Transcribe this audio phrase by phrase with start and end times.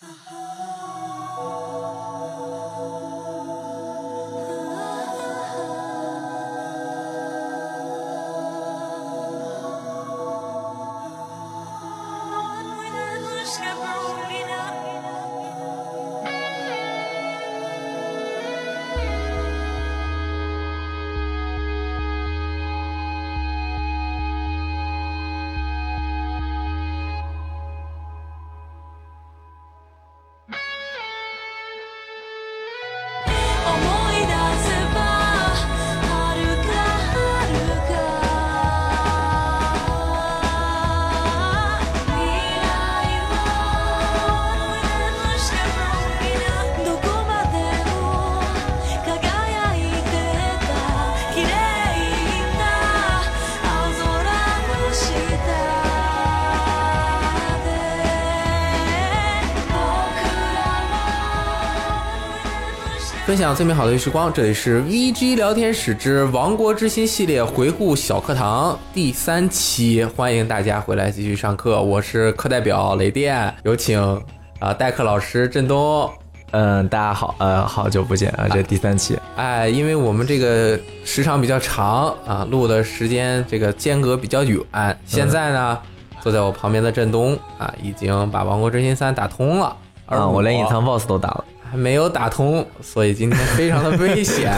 [0.00, 0.69] 思
[63.40, 71.80] 享最美好的时光，这里是 VG 聊天室之《王国之心》系列回顾小课堂第三期，欢迎大家回来继续上课。
[71.80, 73.98] 我是课代表雷电，有请
[74.58, 76.06] 啊、代课老师振东。
[76.50, 84.60] 嗯，大家好，呃，好久不见啊，这第三期，哎，因为我们这个时长比较长啊，录的时间这个间隔比较远，
[85.06, 85.78] 现在呢，
[86.20, 94.52] 坐在我旁边的振东啊，已经把《王国之心三》打通了，而啊，我连隐藏 BOSS 都打了，还没有打通，所以今天非常的危险。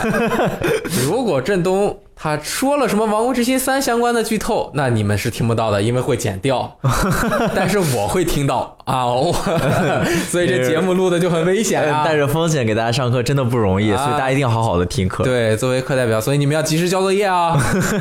[1.06, 6.78] 如果振东他说了什么《王国之心三》相关的剧透，那你们是听不到的，因为会剪掉。
[7.54, 9.32] 但是我会听到啊，我
[10.30, 12.04] 所以这节目录的就很危险啊。
[12.04, 15.24] 带着风险给大家上课真的不容易，啊所以大家一定要好好的听课。
[15.24, 17.58] 对，作为课代表，所以你们要及时交作业啊！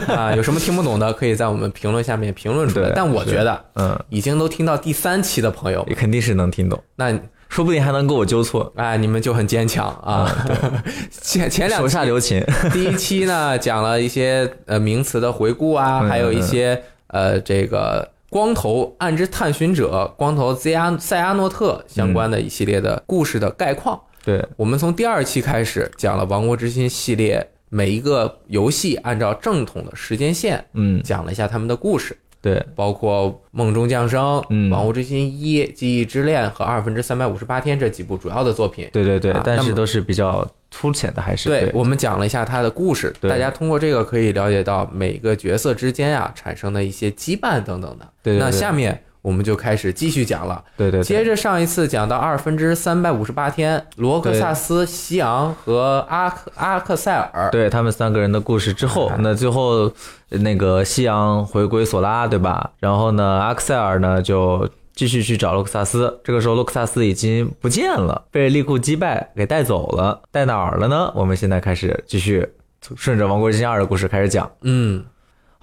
[0.08, 2.92] 啊，有什么听不懂的，可以在我们评论下面评论出来。
[2.96, 7.12] 但我觉得，嗯，已经都听到第三期的朋友，肯定是能听懂，那
[7.52, 10.26] 说不定还能给我纠错，哎，你们就很坚强啊！
[11.12, 12.42] 前前两手下留情。
[12.72, 24.00] 第一期呢，讲了一些呃名词的回顾啊，嗯还有一些呃这个光头暗之探寻者、光头 Z 阿塞阿诺特相关的一系列的故事的概况。
[24.24, 38.90] 对，我们从第二期开始讲了《王国之心》系列每一个游戏按照正统的时间线嗯，讲了一下他们的故事，对，包括《梦中降生》、嗯王国之心一》、《记忆之恋》和《二分之三百五十八天》这几部主要的作品。
[38.92, 43.30] 对对对啊，但是都是比较粗浅的，还是对，我们讲了一下他的故事，对。
[43.30, 48.08] 大家通过这个可以了解到每个角色之间啊产生的一些羁绊等等的。
[48.24, 48.40] 对对对。
[48.40, 50.64] 那下面我们就开始继续讲了。
[50.76, 57.50] 对对对，接着上一次讲到二分之三百五十八天，罗克萨斯、西昂和阿克阿克塞尔。
[57.52, 59.92] 对他们三个人的故事之后哎，那最后
[60.30, 62.72] 呃那个西洋回归索拉，对吧？
[62.80, 66.20] 然后呢，阿克塞尔呢就继续去找洛克萨斯。
[66.24, 71.12] 这个时候，洛克萨斯已经不见了，被利库击败给带走了，带哪儿了呢？
[71.16, 72.48] 我们现在开始继续
[72.96, 74.50] 顺着《王国之心二》的故事开始讲。
[74.62, 75.04] 嗯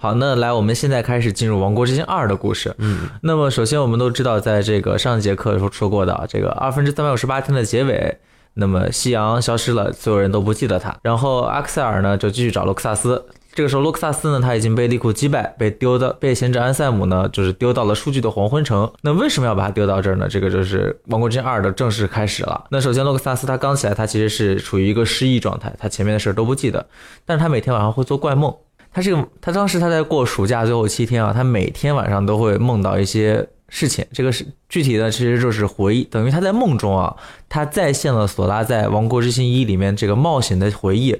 [0.01, 2.73] 好，那来，我们现在开始进入《王国之心二》的故事。
[2.77, 8.17] 嗯，那么首先我们都知道，在这个上一节课的时候说过的啊，这个二分之三百五十八天的结尾，
[8.53, 10.97] 那么夕阳消失了，所有人都不记得他。
[11.03, 13.25] 然后阿克塞尔呢就继续找洛克萨斯。
[13.53, 18.89] 这个时候，洛克萨斯呢他已经被利库击败，被丢到被贤者安塞姆呢就是丢到了数据的黄昏城。
[19.01, 20.29] 那为什么要把他丢到这儿呢？
[20.29, 22.63] 这个就是《王国之心二》的正式开始了。
[22.71, 26.87] 那首先，洛克萨斯他刚起来，他其实是处于一个失忆状态，他前面的事儿都不记得，
[27.25, 28.55] 但是他每天晚上会做怪梦。
[28.93, 34.05] 他这个，他当时他在过暑假最后七天啊，他每天晚上都会梦到一些事情。
[34.11, 37.15] 这个是具体的，其实就是回忆，等于他在梦中啊，
[37.47, 41.15] 他再现了索拉在《王国之心一》里面这个冒险的回忆。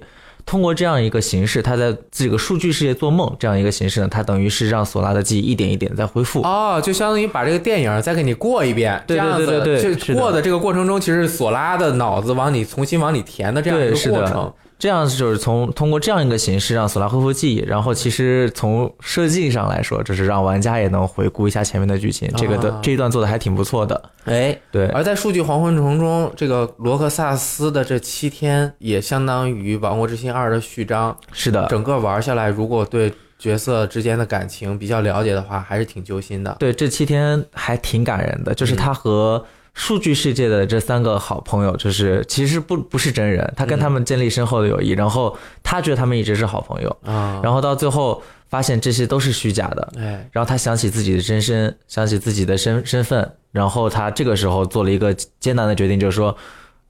[0.45, 6.41] 通过这样一个形式，他在这个数据世界做梦这样一个形式呢，他等于是让索拉的记忆一点一点在恢复。
[6.41, 22.31] 哦，就相当于把这个电影再给你过一遍，对对这样子对对对就是过的这个过程中，其实索拉的脑子往里重新往里填的这样一个过程的。，这样就是从通过这样一个形式让索拉恢复记忆，然后其实从设计上来说，就是让玩家也能回顾一下前面的剧情。
[22.37, 24.01] 这个的、啊这一段做的还挺不错的。
[24.23, 31.15] 哎，对，而在数据黄昏城中，这个罗克萨斯的这七天也相当于《王国之心二》的序章。
[31.33, 36.55] 是的，整个玩下来，如果对角色之间的感情比较了解的话，还是挺揪心的。
[36.57, 39.43] 对，这七天还挺感人的，就是他和
[39.79, 56.35] 数据世界的这三个好朋友，就是其实不不是真人，他跟他们建立深厚的友谊，然后他觉得他们一直是好朋友，啊，然后到最后发现这些都是虚假的，哎，然后他想起自己的真身，想起自己的身身份，然后他这个时候做了一个艰难的决定，就是说。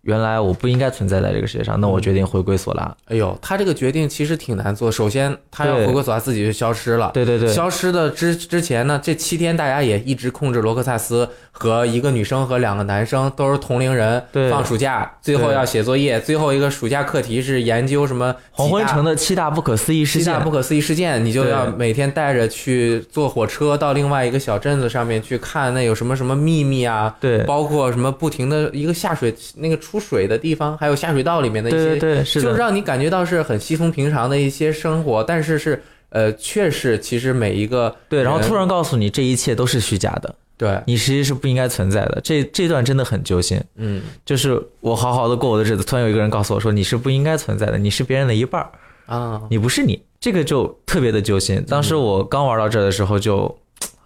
[0.10, 2.94] 原来我不应该存在在这个世界上，那我决定回归索拉。
[3.06, 4.92] 哎呦，他这个决定其实挺难做。
[4.92, 7.12] 首先，他要回归索拉，自己就消失了。
[7.14, 20.50] 对对对，消失的之之前呢，这七天大家也一直控制罗克萨斯和一个女生和两个男生都是同龄人，对放暑假，最后要写作业，最后一个暑假课题是研究什么黄昏城的的七大不可思议事件七大不。
[20.50, 42.20] 可思议事件，你就要每天带着去坐火车到另外一个小镇子上面去看那有什么什么秘密啊，对包括什么不停的一个下水那个出水的地方，还有下水道里面的一些对对对，是的，就让你感觉到是很稀松平常的一些生活，但是是呃，确实其实每一个对，然后突然告诉你这一切都是虚假的，对，你实际是不应该存在的。
[42.24, 44.02] 这这段真的很揪心，嗯。
[44.26, 48.72] 就是我好好的过我的日子，突然有一个人告诉我说你是不应该存在的，你是别人的一半儿，
[49.06, 51.64] 啊，你不是你，这个就特别的揪心。
[51.68, 53.56] 当时我刚玩到这的时候就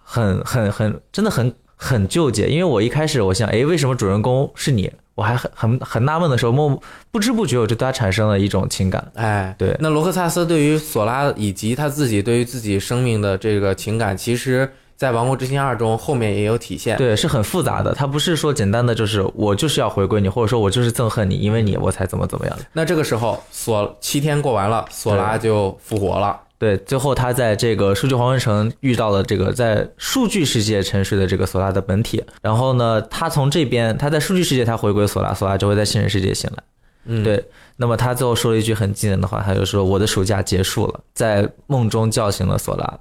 [0.02, 4.92] 很很很真的很很纠结，因为我一开始我想，哎，为什么主人公是你？
[5.14, 6.80] 我还很很很纳闷的时候，默
[7.10, 9.12] 不知不觉我就对他产生了一种情感。
[9.14, 16.96] 哎，对那罗克萨斯对于索拉以及他自己对于自己生命的这个情感，其实在《王国之心二》中后面也有体现。
[16.96, 22.58] 对，是很复杂的，他不是说简单的就是我就是要回归你，或者说我就是憎恨你，因为你我才怎么怎么样。
[22.72, 26.40] 那这个时候，索七天过完了，索拉就复活了。
[26.64, 36.62] 对，最后他在这个数据黄昏城遇到了这个在数据世界沉睡的这个索拉的本体，然后呢，他从这边他在数据世界他回归索拉，索拉就会在现实世界醒来。
[37.04, 37.44] 嗯，对，
[37.76, 42.98] 那么他最后说了一句很惊人的话，他就说：“我的暑假结束了。”在梦中叫醒了索拉，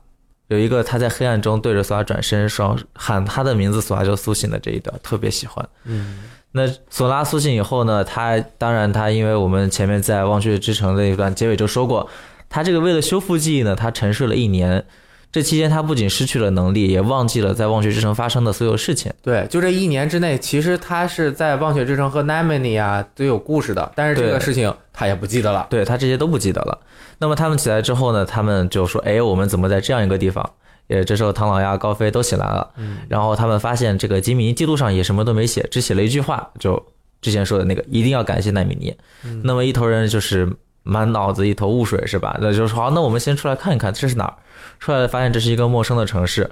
[0.50, 5.66] 有一个他在黑暗中对着索拉转身说喊他的名字，索拉就苏醒的这一段特别喜欢。
[5.86, 12.10] 嗯，那索拉苏醒以后呢，他当然他因为我们前面在忘却之城那一段结尾就说过，
[12.54, 14.86] 他这个为了修复记忆呢，他沉睡了一年。
[15.32, 19.12] 这期间，他不仅失去了能力，也忘记了在忘却之城发生的所有事情。
[19.24, 25.66] 对，就这一年之内，其实他是在忘却之城和 Namini 啊都有故事的，但是这个事情他也不记得了。
[25.72, 26.80] 对他这些都不记得了。
[27.18, 30.48] 那么他们起来之后呢，他们就说：“哎，我们怎么在这样一个地方？”
[30.86, 36.80] 也这时候唐老鸭、高飞都起来了，嗯然后他们发现这个吉米尼记录上也什么都没写，只写了一句话，就
[37.24, 38.96] 之前说的那个一定要感谢奈米尼。
[39.44, 40.48] 那么一头人就是
[40.84, 42.38] 满脑子一头雾水，是吧？
[42.40, 44.34] 那就说好，那我们先出来看一看这是哪儿。
[44.80, 46.50] 出来发现这是一个陌生的城市，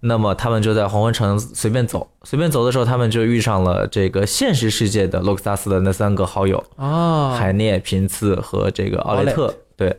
[0.00, 6.62] 那么他们就在黄昏城随便走，随便走的时候，他们就遇上了这个现实世界的洛克萨斯的那三个好友。
[6.76, 9.54] 哦，海涅、平次和这个奥雷特。
[9.76, 9.94] 对，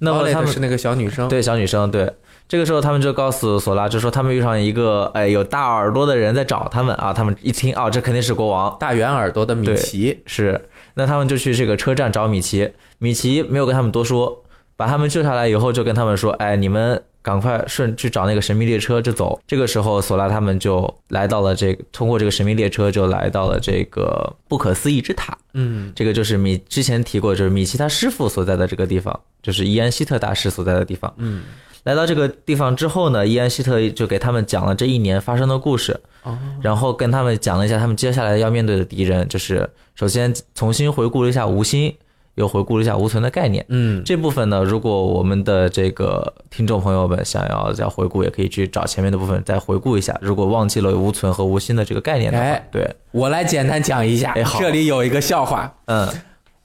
[0.00, 2.12] 那么他们是那个小女生，对小女生对。
[2.48, 7.12] 这个时候，他们就告诉索拉，就说他们遇上一个哎有大耳朵的人在找他们啊。
[7.12, 10.20] 他们一听哦，这肯定是国王，大圆耳朵的米奇。
[10.26, 10.60] 是。
[10.94, 14.44] 那他们就去这个车站找米奇，米奇没有跟他们多说，
[14.76, 19.38] 把他们救下来以后，就跟他们说，哎，你们赶快顺去找那个神秘列车就走。
[19.46, 25.36] 这个时候，索拉他们就来到了这个，通过这个神秘列车就来到了这个不可思议之塔。
[25.52, 31.12] 嗯，这个就是米之前提过，就是米奇他师傅所在的这个地方，就是伊安希特大师所在的地方。
[31.18, 31.42] 嗯，
[31.84, 41.96] 来到这个地方之后呢，伊安希特就给他们讲了这一年发生的故事，哦，然后跟他们讲了一下他们接下来要面对的敌人，就是首先重新回顾了一下无心，
[42.34, 43.64] 又回顾了一下无存的概念。
[43.68, 50.16] 嗯，这部分呢，如果我们的这个听众朋友们想要再回顾，也可以去找前面的部分再回顾一下。
[50.20, 56.06] 如果忘记了无存和无心的这个概念的话，哎对，我来简单讲一下哎，好这里有一个笑话，嗯，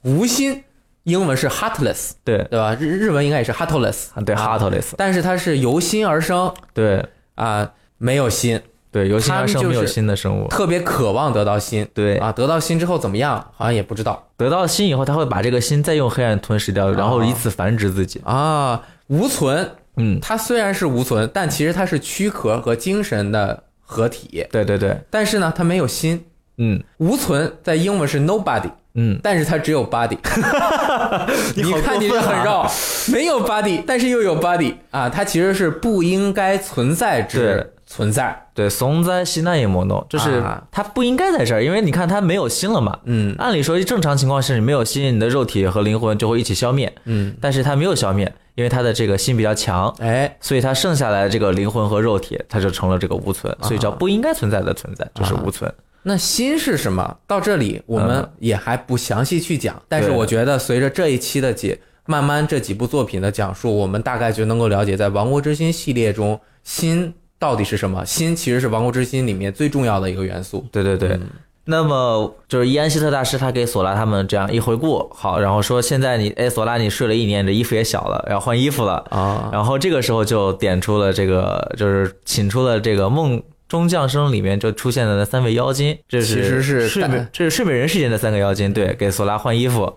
[0.01, 0.63] 无心，
[1.05, 2.75] 英文是 heartless，对，对吧？
[2.79, 6.53] 日日文应该也是 heartless，对啊，heartless，但是它是由心而生。
[6.73, 7.03] 对。
[7.35, 8.61] 啊，没有心，
[8.91, 11.85] 对，由心而生没有心的生物，特别渴望得到心。
[11.93, 12.17] 对。
[12.17, 13.45] 啊，得到心之后怎么样？
[13.55, 14.29] 好像也不知道。
[14.37, 18.21] 得到心以后，他会把这个心再用黑暗吞噬掉，然后以此繁殖自己。
[18.23, 18.81] 啊。
[19.07, 24.47] 无存，嗯，它虽然是无存，但其实它是躯壳和精神的合体。
[24.49, 26.25] 对对对，但是呢，它没有心。
[26.57, 26.81] 嗯。
[26.99, 30.17] 无存在英文是 nobody，嗯，但是它只有 body。
[31.55, 32.31] 你好看起过分啊。
[32.31, 32.71] 来很绕，
[33.11, 38.47] 没有 body，但是又有 body 啊，它其实是不应该存在之存在。
[38.53, 40.63] 对，怂在西奈也莫诺，就是啊。
[40.71, 42.97] 他不应该在这儿，因为你看它没有心了嘛。
[43.03, 43.35] 嗯。
[43.37, 55.69] 按理说正常情况是你没有心，你的肉体和灵魂就会一起消灭，嗯，但是它没有消灭，因为他的这个心比较强，哎，所以他剩下来的这个灵魂和肉体，它就成了这个无存，所以叫不应该存在的存在，就是无存。
[56.07, 57.17] 那心是什么？
[57.25, 68.05] 到这里我们嗯也还不详细去讲，但是我觉得随着这一期的解，慢慢这几部作品的讲述，我们大概就能够了解，在《王国之心》系列中，心到底是什么？
[68.05, 70.63] 心其实是《王国之心》里面最重要的一个元素。
[70.71, 71.09] 对对对。
[71.09, 71.21] 嗯
[71.67, 79.03] 那么就是伊安希特大师，他给索拉他们这样一回顾，好，然后说现在你，哎，索拉你睡了一年，你这衣服也小了，要换衣服了。
[79.09, 89.93] 啊，然后这个时候就点出了这个，就是请出了这个梦中将生里面就出现了那三位妖精，这是其实是睡美大，这是睡美人世界的三个妖精，对，给索拉换衣服，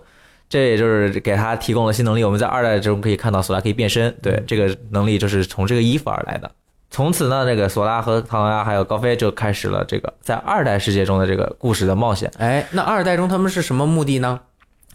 [0.48, 2.25] 这也就是给他提供了新能力。
[2.25, 6.50] 我们在二代中可以看到索拉可以变身，对，这个能力就是从这个衣服而来的。
[6.90, 12.32] 从此呢，这个索拉和唐拉还有高飞就开始了这个在二代世界中的这个故事的冒险。
[12.38, 14.40] 哎，那二代中他们是什么目的呢？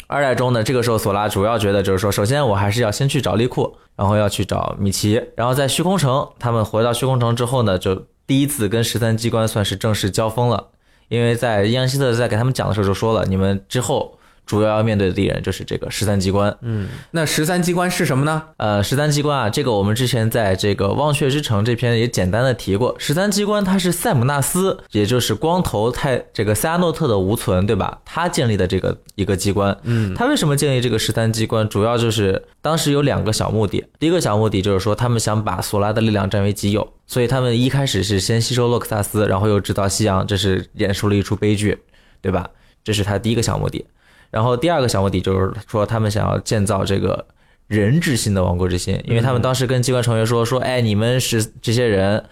[0.07, 10.69] 二代中呢，这个时候索拉主要觉得就是说，首先我还是要先去找利库，然后要去找米奇，然后在虚空城，他们回到虚空城之后呢，就第一次跟十三机关算是正式交锋了。
[11.09, 16.55] 因为在伊安希特在给他们讲的时候就说了，你们之后主要要面对的敌人就是这个十三机关。
[16.61, 18.43] 嗯，那十三机关是什么呢？
[18.57, 22.95] 呃，十三机关啊，这个我们之前在这个《忘却之城》这篇也简单的提过。
[22.99, 27.99] 十三机关它是塞姆纳斯，也就是光头泰这个塞阿诺特的无存，对吧？
[28.03, 29.75] 他建立的这个一个机关。
[29.83, 31.67] 嗯，他为什么建立这个十三机关？
[31.69, 33.85] 主要就是当时有两个小目的。
[33.99, 41.77] 第一个小目的就是说，他们想把索拉的力量占为己有，所以他们一开始是先吸收洛克萨斯，然后又制造夕阳，这是演出了一出悲剧，
[42.21, 42.49] 对吧？
[42.83, 43.85] 这是他第一个小目的。
[44.33, 47.23] 然后第二个小目的就是说，他们想要建造这个
[47.67, 52.25] 人之心的王国之心，因为他们当时跟机关成员说说，哎，你们是这些人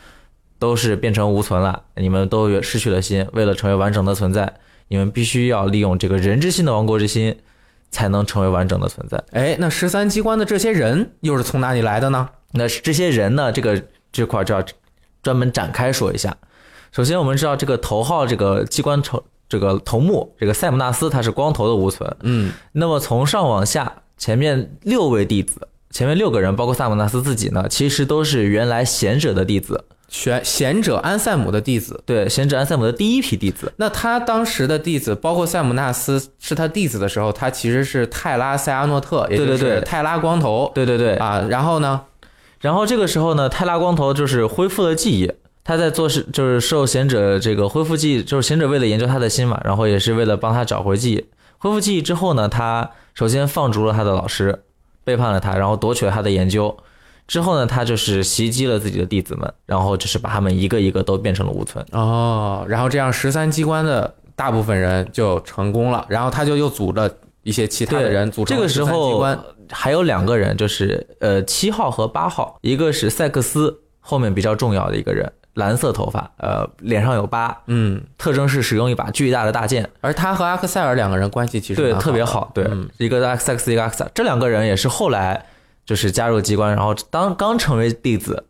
[0.57, 4.51] 都是变成无存了，你们都有失去了心，为了成为完整的存在，
[4.87, 7.37] 你们必须要利用这个人之心的王国之心，
[7.91, 9.23] 才能成为完整的存在。
[9.31, 12.27] 哎，那十三机关的这些人又是从哪里来的呢？
[12.53, 13.81] 那这些人呢，这个
[14.11, 14.63] 这块儿就要
[15.21, 16.35] 专门展开说一下。
[16.91, 22.09] 首先，我们知道这个头号这个机关成这个头目这个塞姆纳斯，他是光头的无存。
[22.21, 29.83] 嗯，那么从上往下，前面六位弟子，前面六个人，包括萨姆纳斯自己呢，其实都是原来贤者的弟子。
[30.07, 32.01] 选贤者安塞姆的弟子。
[32.05, 33.73] 对，贤者安塞姆的第一批弟子。
[33.75, 41.15] 那他当时的弟子，包括塞姆纳斯是他弟子的时候，他其实是泰拉塞阿诺特，也就对对对是泰拉光头对对对。
[41.15, 41.45] 啊。
[41.49, 42.01] 然后呢，
[42.61, 45.29] 然后这个时候呢，泰拉光头就是恢复了记忆。
[45.63, 51.25] 他在做事就是受贤者这个恢复记忆，就是贤者为了研究他的心嘛，然后也是为了帮他找回记忆。
[51.57, 54.63] 恢复记忆之后呢，他首先放逐了他的老师，
[55.03, 56.75] 背叛了他，然后夺取了他的研究。
[57.27, 61.85] 之后呢，他就是袭击了自己的弟子们，然后就是把他们一个一个都变成了无存。
[61.91, 67.09] 哦，然后这样十三机关的大部分人就成功了，然后他就又组了
[67.43, 69.23] 一些其他的人组成了这个时候。
[69.73, 85.45] 还有两个人，就是呃七号和八号，一个是塞克斯，后面比较重要的一个人，蓝色头发，呃脸上有疤，嗯，特征是使用一把巨大的大剑，而他和阿克塞尔两个人关系其实对，特别好好，对，嗯一个阿克塞克斯，一个阿克塞尔，这两个人也是后来
[85.85, 88.45] 就是加入机关，然后当刚成为弟子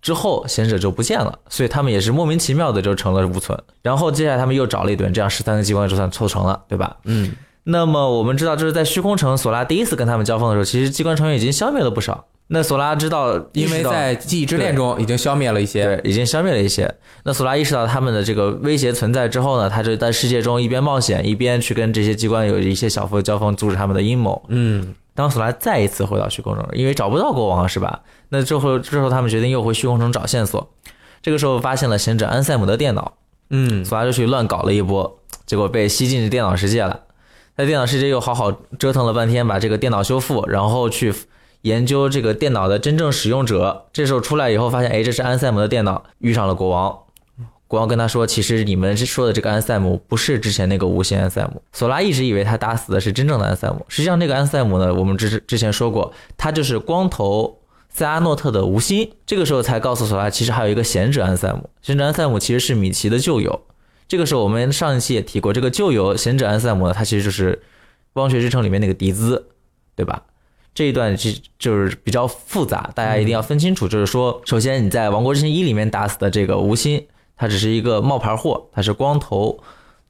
[0.00, 3.58] 之后，贤者就不见了，所以他们也是莫名其妙的就成了无存。
[3.82, 6.96] 然后接下来他们又找了一顿，这样十三个机关就算凑成了，对吧？
[7.04, 7.32] 嗯，
[7.64, 12.24] 那么我们知道，这是在虚空城，索拉第一次跟他们交锋的时候，其实机关成员已经消灭了不少。
[12.48, 15.84] 那索拉知道，因为在记忆之恋中已经消灭了一些。
[15.84, 16.94] 对，已经消灭了一些。
[17.24, 24.40] 那索拉意识到他们的这个威胁存在之后呢，他就在世界中一边冒险，一边去跟这些机关有一些小幅的交锋，阻止他们的阴谋。
[24.48, 28.02] 嗯，当索拉再一次回到虚空中，因为找不到国王是吧？
[28.28, 30.70] 那之后之后他们决定又回虚空中找线索。
[31.20, 33.14] 这个时候发现了贤者安塞姆的电脑，
[33.50, 37.00] 嗯，索拉就去乱搞了一波，结果被吸进电脑世界了。
[37.56, 41.12] 在电脑世界又好好折腾了半天，把这个电脑修复，然后去
[41.66, 43.86] 研究这个电脑的真正使用者。
[43.92, 46.96] 这时候出来以后发现，哎，这是安塞姆的电脑，遇上了国王。
[47.66, 57.58] 国王跟他说：“其实你们说的这个安塞姆不是之前那个无心安塞姆。”索拉一直以为他打死的是真正的安塞姆，实际上这个安塞姆呢，我们之之前说过，他就是光头
[57.88, 59.10] 塞阿诺特的无心。
[59.26, 61.68] 这个时候才告诉索拉，其实还有一个贤者安塞姆。
[61.82, 63.62] 贤者安塞姆其实是米奇的旧友。
[64.06, 67.54] 这个时候我们上一期也提过，这个旧友贤者安塞姆呢，他其实就是
[68.12, 69.48] 《光学之城》里面那个迪兹，
[69.96, 70.22] 对吧？
[70.76, 73.88] 这一段其实就是比较复杂，大家一定要分清楚。
[73.88, 79.58] 就是说，首先你在《王国之心一》里面打死的这个无心，他只是一个冒牌货，他是光头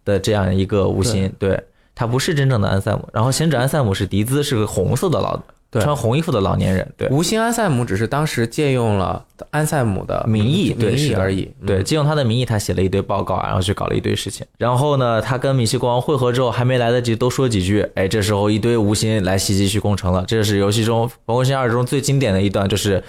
[0.04, 1.62] 的这样一个无心，对
[1.94, 3.08] 他不是真正的安塞姆。
[3.12, 5.44] 然后贤者安塞姆是迪兹，是个红色的老对
[5.80, 7.08] 穿红衣服的老年人，对。
[7.08, 11.50] 无心安塞姆只是当时借用了安塞姆的名义，名对，是的义而已。
[11.66, 14.46] 对，嗯，借用他的名义，他写了一堆报告，然后去搞了一堆事情。
[14.58, 20.24] 然后呢，他跟米西国王会合之后，还没来得及多说几句，哎，这时候一堆无心来袭击去攻城了。
[20.26, 23.02] 这是游戏中《王国之心二》中最经典的一段，就是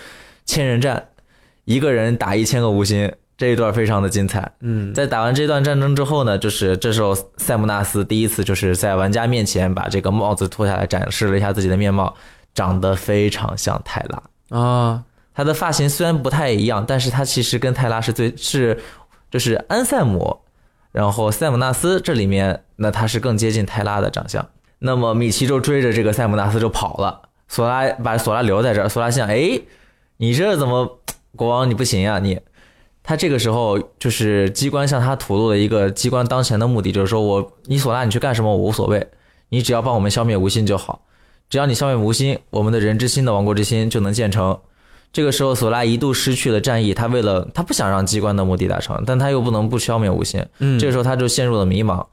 [0.45, 1.07] 千人战，
[1.65, 4.51] 一个人打一千个无心，这一段非常的精彩。
[4.61, 12.15] 嗯，在打完这段战争之后呢，就是这时候塞姆纳斯第一次就是在玩家面前把这个帽子脱下来，展示了一下自己的面貌，
[12.57, 14.57] 长得非常像泰拉。
[14.57, 15.03] 啊，
[15.35, 18.81] 他的发型虽然不太一样，但是他其实跟泰拉是最是
[19.29, 20.39] 就是安塞姆，
[20.91, 24.43] 然后塞姆纳斯这里面那他是更接近泰拉的长相。
[24.79, 29.61] 那么米奇就追着这个塞姆纳斯就跑了，索拉把索拉留在这儿，索拉心想，哎，
[30.17, 30.99] 你这怎么
[31.35, 32.39] 国王你不行啊你？
[33.03, 39.07] 他这个时候就是机关向他吐露了一个机关当前的目的，就是说我你索拉你去干什么我无所谓，
[39.49, 41.03] 你只要帮我们消灭无心就好，
[41.49, 44.57] 只要你消灭无心，我们的人之心的王国之心就能建成。
[45.13, 52.05] 这个时候，索拉一度失去了战役，他为了他不想让机关的目的达成，但他又不能不消灭无心，嗯，这个时候他就陷入了迷茫。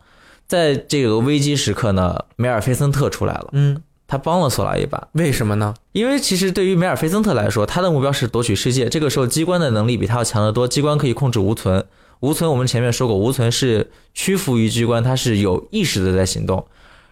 [0.46, 5.08] 在这个危机时刻呢，梅尔菲森特出来了，嗯，他帮了索拉一把。
[5.12, 5.74] 为什么呢？
[5.92, 8.88] 因为其实对于梅尔菲森特来说，他的目标是夺取世界。
[8.88, 10.68] 这个时候，机关的能力比他要强得多。
[10.68, 11.84] 机关可以控制无存，
[12.20, 16.64] 无存我们前面说过，无存是屈服于机关，他是有意识的在行动。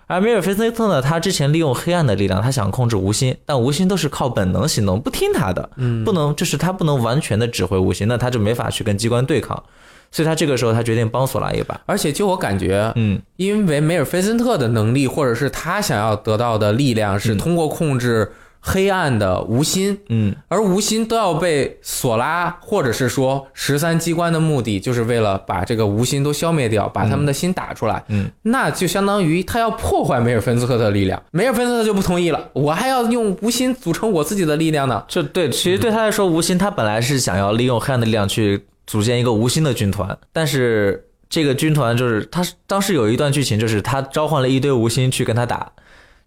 [0.06, 9.62] 而梅尔菲森特呢，他之前利用黑暗的力量，他想控制无心，但无心都是靠本能行动，不听他的，嗯，不能就是他不能完全的指挥无心，那他就没法去跟机关对抗。
[10.10, 11.80] 所以他这个时候他决定帮索拉一把。
[11.86, 18.30] 而且就我感觉，嗯，因为梅尔菲森特的能力，或者是他想要得到的力量，是嗯通过控制
[18.64, 28.04] 黑暗的无心，嗯，而无心都要被索拉，或者是说十三机关的目的，就是为了把这个无心都消灭掉，把他们的心打出来。
[28.06, 35.04] 嗯，那就相当于他要破坏梅尔芬斯特的力量，梅尔芬斯特就不同意了，我还要用无心组成我自己的力量呢。
[35.08, 45.72] 这对，其实对他来说，无心他本来是想要利用黑暗的力量去组建一个无心的军团，但是这个军团就是他当时有一段剧情，就是他召唤了一堆无心去跟他打，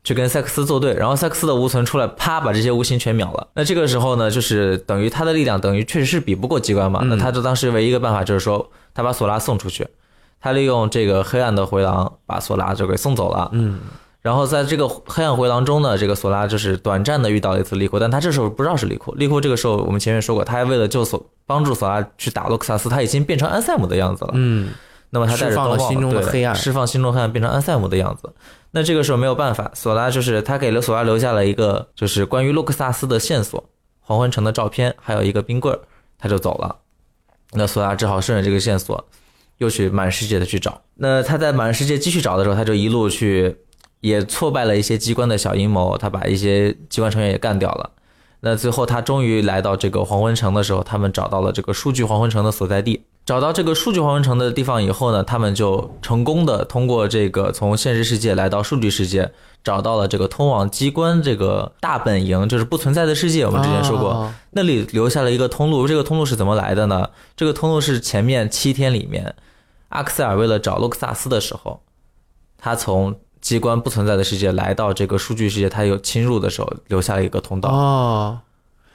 [0.05, 3.47] 去跟塞克斯作对，然后塞克斯的无存出来，啪把这些无形全秒了。
[3.55, 9.85] 那这个时候呢，就是等于他的力量等于确实是比不过机关嘛，那他就当时唯一一个办法就是说，他把索拉送出去，
[10.39, 13.49] 他利用这个黑暗的回廊把索拉就给送走了。
[13.51, 13.79] 嗯，
[14.21, 19.11] 然后在这个黑暗回廊中呢，这个索拉就是短暂的遇到了一次利库，但他这时候不知道是利库。
[19.15, 24.31] 利库这个时候我们前面说过，他还为了救索帮助索拉去打洛克萨斯，他已经变成安塞姆的样子了。
[24.35, 24.69] 嗯，
[25.11, 28.33] 那么他释放了心中的对黑暗释放心中黑暗，变成安塞姆的样子。
[28.71, 33.63] 那这个时候没有办法，索拉就是他给了索拉留下了一个就是关于洛克萨斯的线索，
[34.01, 35.79] 黄昏城的照片，还有一个冰棍儿，
[36.17, 36.75] 他就走了。
[37.53, 39.05] 那索拉只好顺着这个线索，
[39.59, 40.81] 又去满世界的去找。
[40.95, 43.55] 那他在满世界继续找的时候，他就一路去，
[44.01, 47.91] 也挫败了一些机关的小阴谋，他把一些机关成员也干掉了。
[48.47, 53.03] 那最后他终于来到这个黄昏城的时候，他们找到了这个数据黄昏城的所在地。
[53.25, 59.31] 找到这个数据黄昏城的地方以后呢，他们就成功的通过这个从现实世界来到数据世界，
[59.63, 63.47] 找到了这个通往机关这个大本营，就是不存在的世界。
[63.47, 65.87] 我们之前说过，哦那里留下了一个通路。
[65.87, 67.09] 这个通路是怎么来的呢？
[67.35, 69.33] 这个通路是前面七天里面，
[69.89, 71.81] 阿克塞尔为了找洛克萨斯的时候，
[72.59, 77.69] 他从机关不存在的世界来到这个数据世界，它有侵入的时候留下了一个通道。
[77.69, 78.39] 哦，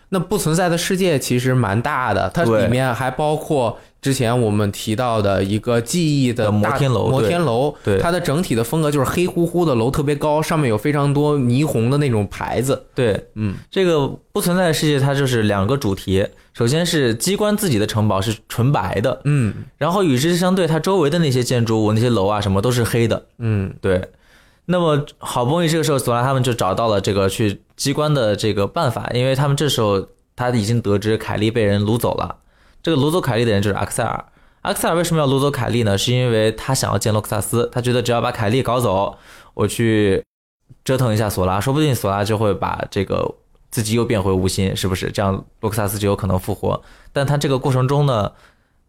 [0.08, 12.86] 那不存在的世界其实蛮大的，它里面还包括之前我们提到的一个记忆的的摩天楼摩天楼，对它的整体的风格就是黑乎乎的楼，特别高，上面有非常多霓虹的那种牌子。
[12.92, 16.26] 对，嗯，这个不存在的世界，它就是两个主题。
[16.54, 23.26] 首先是机关自己的城堡是纯白的，嗯然后与之相对，它周围的那些建筑物、那些楼啊什么都是黑的。
[23.38, 24.02] 嗯对，
[24.70, 30.06] 那么好不容易这个时候，索拉他们就找到了这个去机关的这个办法，因为他们这时候
[30.36, 32.36] 他已经得知凯莉被人掳走了。
[32.80, 34.24] 这个掳走凯莉的人就是阿克塞尔。
[34.62, 35.98] 阿克塞尔为什么要掳走凯莉呢？
[35.98, 39.18] 是因为他想要见洛克萨斯，他觉得只要把凯莉搞走，
[39.54, 40.24] 我去
[40.84, 43.34] 折腾一下索拉，说不定索拉就会把这个
[43.72, 45.10] 自己又变回无心，是不是？
[45.10, 46.80] 这样洛克萨斯就有可能复活。
[47.12, 48.30] 但他这个过程中呢，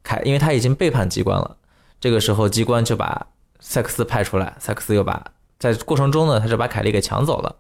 [0.04, 1.58] 凯因为他已经背叛机关了，
[2.00, 3.26] 这个时候机关就把
[3.60, 5.26] 塞克斯派出来，塞克斯又把
[5.62, 7.56] 在过程中呢，他就把凯莉给抢走了，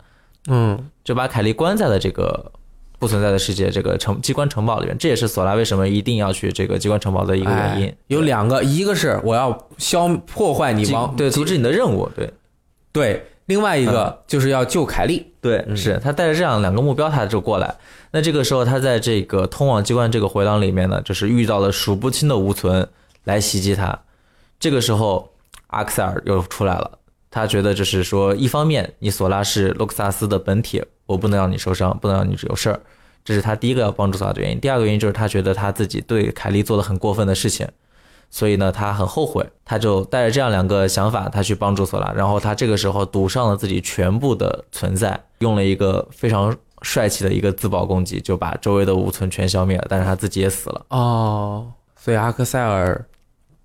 [0.49, 2.51] 嗯就把凯莉关在了这个
[2.97, 4.97] 不存在的世界这个城机关城堡里面。
[4.97, 7.95] 这也是索拉为什么一定要去这个机关城堡的一个原因哎。
[8.07, 12.33] 有两个，一个是我要消破坏你王对阻止你的任务，对
[12.91, 15.27] 对，另外一个就是要救凯莉。
[15.39, 17.75] 对，是他带着这样两个目标，他就过来。
[18.11, 22.87] 那这个时候，他在这个通往机关这个回廊里面呢，就是遇到了数不清的无存
[23.23, 23.99] 来袭击他。
[24.59, 25.31] 这个时候，
[25.67, 26.99] 阿克塞尔又出来了。
[27.31, 32.79] 他觉得就是说，一方面你索拉是洛克萨斯的本体，我不能让你受伤，不能让你有事儿，
[33.23, 34.59] 这是他第一个要帮助索拉的原因。
[34.59, 37.65] 第二个原因就是他觉得他自己对凯莉做了很过分的事情，
[38.29, 42.11] 所以呢，他很后悔，他就带着这样两个想法，他去帮助索拉。
[42.11, 50.85] 然后他这个时候赌上了自己全部的存在，用了一个非常帅气的一个自爆攻击，就把周围的五存全消灭了，但是他自己也死了。
[50.89, 53.05] 哦，所以阿克塞尔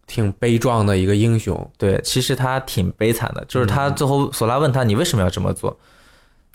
[0.07, 1.71] 挺悲壮的一个英雄。
[1.77, 5.77] 对，其实他挺悲惨的，就是他最后索拉问他你为什么要这么做，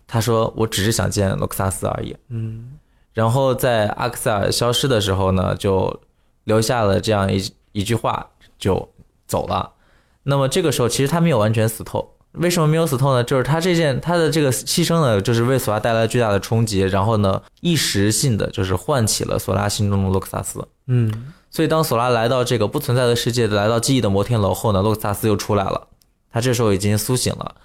[0.08, 2.16] 他说我只是想见洛克萨斯而已。
[2.30, 2.78] 嗯
[3.14, 6.00] 然后在阿克塞尔消失的时候呢，就
[6.46, 8.26] 留下了这样一一句话，
[8.58, 8.88] 就
[9.28, 9.74] 走了。
[10.24, 13.22] 那么这个时候其实他没有完全死透，为什么没有死透呢？
[13.22, 20.66] 就是他这件他的这个牺牲呢，就是为索拉带来巨大的冲击，然后呢，一时性的就是唤起了索拉心中的洛克萨斯。
[20.88, 25.90] 嗯所以当索拉来到这个不存在的世界，来到记忆的摩天楼后呢，洛克萨斯又出来了。
[26.32, 27.56] 他这时候已经苏醒了，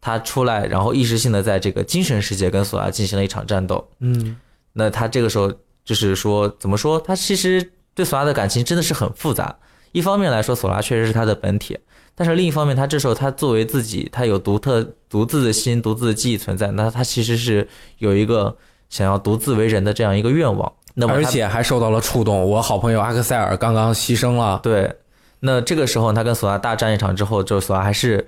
[0.00, 3.88] 他出来，然后意识性的在这个精神世界跟索拉进行了一场战斗。
[3.98, 4.36] 嗯，
[4.72, 5.52] 那他这个时候
[5.84, 7.00] 就是说，怎么说？
[7.00, 9.56] 他其实对索拉的感情真的是很复杂。
[9.90, 11.76] 一方面来说，索拉确实是他的本体，
[12.14, 18.56] 但是另一方面，他这时候他作为自己，他有独特、独自的心、独自的记忆存在，那他其实是有一个
[18.88, 20.72] 想要独自为人的这样一个愿望。
[20.94, 22.48] 那么而且还受到了触动。
[22.48, 24.94] 我好朋友阿克塞尔刚刚牺牲了，对，
[25.40, 28.26] 那这个时候他跟索拉大战一场之后，就索拉还是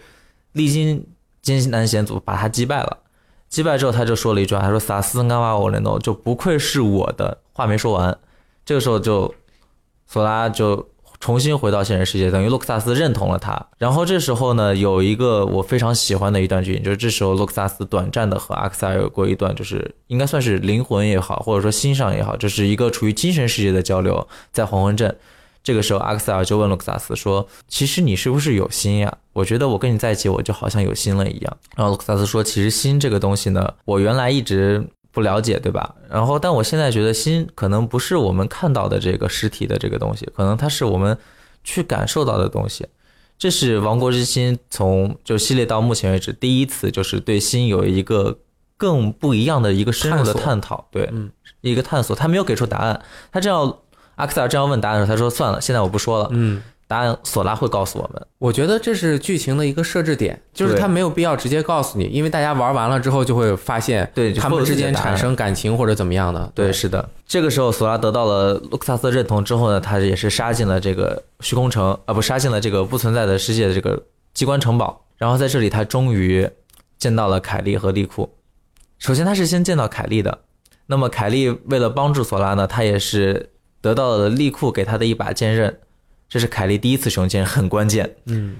[0.53, 1.07] 历经
[1.42, 2.98] 艰难险阻把他击败了。
[3.48, 8.18] 击败之后，他就说了一句话，他说：“萨斯干瓦我雷诺，就不愧是我的。”话没说完，
[8.64, 9.33] 这个时候就
[10.09, 10.88] 索拉就
[11.24, 13.58] 重新回到现实世界，等于洛克萨斯认同了他。
[13.78, 25.16] 然后这时候呢，有一个我非常喜欢的一段剧情，就是这时候洛克萨斯短暂的和阿克塞尔有过一段，就是应该算是灵魂也好，或者说心上也好，这是一个处于精神世界的交流，在黄昏镇。
[25.62, 29.16] 这个时候，阿克塞尔就问洛克萨斯说：“其实你是不是有心呀？
[29.32, 35.94] 我觉得我跟你在一起，我就好像有心了一样。”然后洛克萨斯说：“其实心这个东西呢，我原来一直不了解，对吧？
[36.11, 41.16] 然后，但我现在觉得心可能不是我们看到的这个实体的这个东西，可能它是我们
[41.62, 42.87] 去感受到的东西。
[43.38, 48.38] 这是《王国之心》从就系列到目前为止第一次，就是对心有一个
[48.77, 52.14] 更不一样的一个深入的探讨，对，嗯一个探索。
[52.14, 53.00] 他没有给出答案，
[53.31, 53.79] 他这样
[54.16, 56.61] 阿克塞尔这样问答案的时候，他说：“算了，现在我不说了，嗯。
[56.94, 58.26] 答案索拉会告诉我们。
[58.38, 66.52] 我觉得这是剧情的一个设置点，就是他没有必要直接告诉你，因为大家玩完了之后就会发现，对他们之间产生感情或者怎么样的。
[66.54, 67.09] 对，是的。
[67.26, 74.00] 这个时候，索拉得到了卢克萨斯的认同之后呢，他也是杀进了这个虚空城，啊，不，杀进了这个不存在的世界的这个
[74.33, 75.04] 机关城堡。
[75.16, 76.48] 然后在这里，他终于
[76.96, 78.30] 见到了凯莉和利库。
[78.98, 80.38] 首先，他是先见到凯莉的。
[80.87, 85.76] 那么，凯莉为了帮助索拉呢，他也是得到了利库给他的一把剑刃。
[86.34, 88.16] 这是凯莉第一次使用剑刃，很关键。
[88.24, 88.56] 嗯，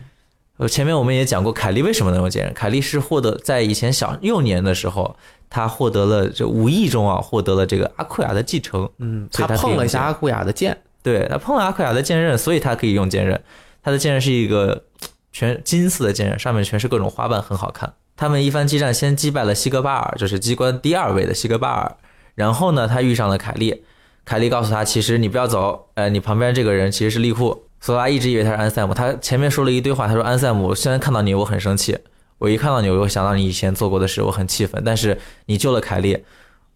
[0.59, 2.55] 呃，前面我们也讲过，凯莉为什么能用剑刃？
[2.55, 5.17] 凯莉是获得在以前小幼年的时候，
[5.51, 8.89] 她获得了这无意中啊，获得了这个阿库亚的继承。
[8.99, 13.43] 嗯，所以他可以他碰了一下阿库亚的剑，对他碰了阿库亚的剑刃，所以他可以用剑刃。
[13.83, 14.85] 他的剑刃是一个
[15.33, 17.93] 全金色的剑刃，上面全是各种花瓣，很好看。
[18.17, 21.97] 他们一番激战，先击败了西格巴尔，就是机关第二位的西格巴尔。
[22.37, 23.83] 然后呢，他遇上了凯莉，
[24.25, 27.64] 凯莉告诉他，其实你不要走，呃，你旁边这个人其实是利库。
[27.85, 31.95] 索拉一直以为他是安塞姆，他前面说了一堆话，他说安塞姆，虽然看到你我很生气，
[32.39, 36.25] 我一看到你我就想到你以前做过的事，我很气愤，但是你救了凯莉，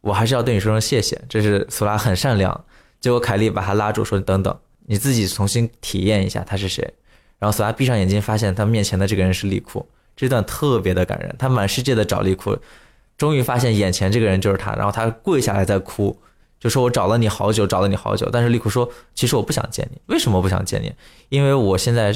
[0.03, 1.18] 我还是要对你说声谢谢。
[1.27, 2.62] 这是索拉很善良。
[3.01, 6.87] 结果凯莉把他拉住，说：“等等，你自己重新体验一下他是谁。”
[7.40, 9.88] 然后索拉闭上眼睛，发现他面前的这个人是利库。
[10.14, 12.55] 这段特别的感人，他满世界的找利库，
[13.16, 14.75] 终于发现眼前这个人就是他。
[14.75, 16.21] 然后他跪下来在哭，
[16.61, 20.92] 就说：“我找了你好久，找了你好久。”但是利库说：“其实我不想见你，为什么不想见你？
[21.29, 22.12] 因为我现在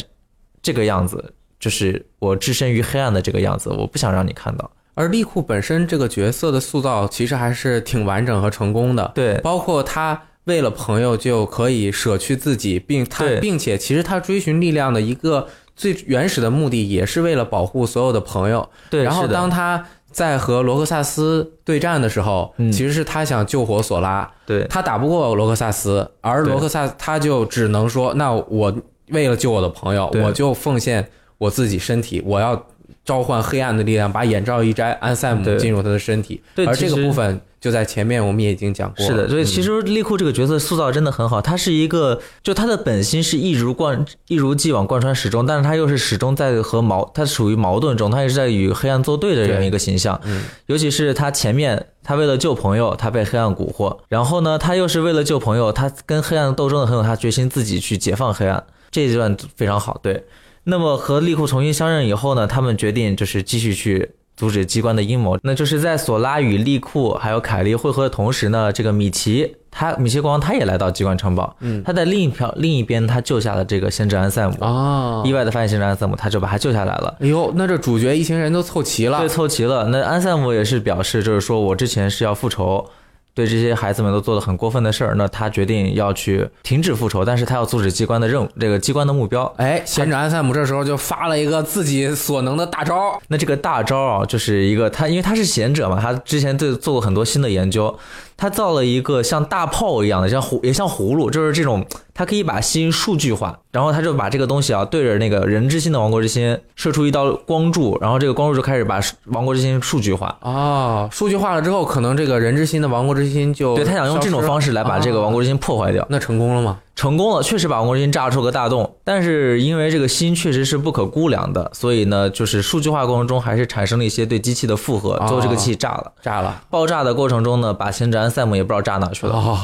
[0.60, 18.68] 这个样子，就是我置身于黑暗的这个样子，我不想让你看到。”而利库本身这个角色的塑造其实还是挺完整和成功的，对包括他为了朋友就可以舍去自己，并他并且其实他追寻力量的一个最原始的目的也是为了保护所有的朋友。
[18.90, 22.70] 对，然后当他在和罗克萨斯对战的时候，嗯。
[22.70, 24.64] 其实是他想救活索拉，对。
[24.64, 28.74] 他打不过罗克萨斯，而罗克萨斯他就只能说，那我
[29.08, 32.66] 为了救我的朋友，我就奉献我自己身体，我要
[33.04, 36.40] 召唤黑暗的力量，把眼罩一摘，安塞姆进入他的身体。
[36.54, 39.06] 对而这个部分就在前面我们也已经讲过。
[39.06, 50.20] 是的，所以嗯其实利库这个角色塑造真的很好，他是一个，就他的本心是一如贯一如既往贯穿始终，但是他又是始终在和矛，他属于矛盾中，他也是在与黑暗作对的这样一个形象。
[50.24, 60.00] 嗯，尤其是他前面，他为了救朋友，他被黑暗蛊惑，然后呢，他又是为了救朋友，他跟黑暗斗争的很有，他决心自己去解放黑暗，这一段非常好。
[60.02, 60.24] 对，
[60.64, 64.10] 那么和利库重新相认以后呢，他们决定就是继续去
[64.42, 65.38] 阻止机关的阴谋。
[65.40, 77.16] 那就是在索拉与利库还有凯莉汇合的同时呢，这个米奇他米奇国王他也来到机关城堡，嗯他在另一条另一边他救下了这个先知安塞姆，啊，意外的发现先知安塞姆，他就把他救下来了。
[77.20, 79.28] 哎呦，那这主角一行人都凑齐了对，。
[79.28, 79.86] 凑齐了。
[79.92, 82.84] 那安塞姆也是表示，就是说我之前是要复仇，
[83.34, 89.44] 对这些孩子们都做了很过分的事儿，那他决定要去停止复仇，但是他要阻止机关的任务，这个机关的目标。
[89.56, 97.98] 哎，贤者安塞姆这时候就发了一个自己所能的大招，那这个大招啊，就是一个他，因为他是贤者嘛，他之前对做过很多新的研究，
[98.36, 110.36] 他造了一个像大炮一样的，像葫也像葫芦，就是这种，他可以把心数据化，然后他就把这个东西啊对着那个人之心的王国之心射出一道光柱，然后这个光柱就开始把王国之心数据化。
[110.42, 116.80] 哦，数据化了之后，可能这个人之心的王国之之心就对他想用这种方式来把这个王国，国之心破坏掉，那成功了吗？
[116.94, 118.96] 成功了，确实把王国之心炸出个大洞。
[119.02, 126.12] 但是因为这个心确实是不可估量的，所以呢，就是数据化过程中还是产生了一些对机器的负荷，最后这个机器炸了。
[126.22, 129.58] 炸了爆炸的过程中呢，把贤者安塞姆也不知道炸哪去了，哦，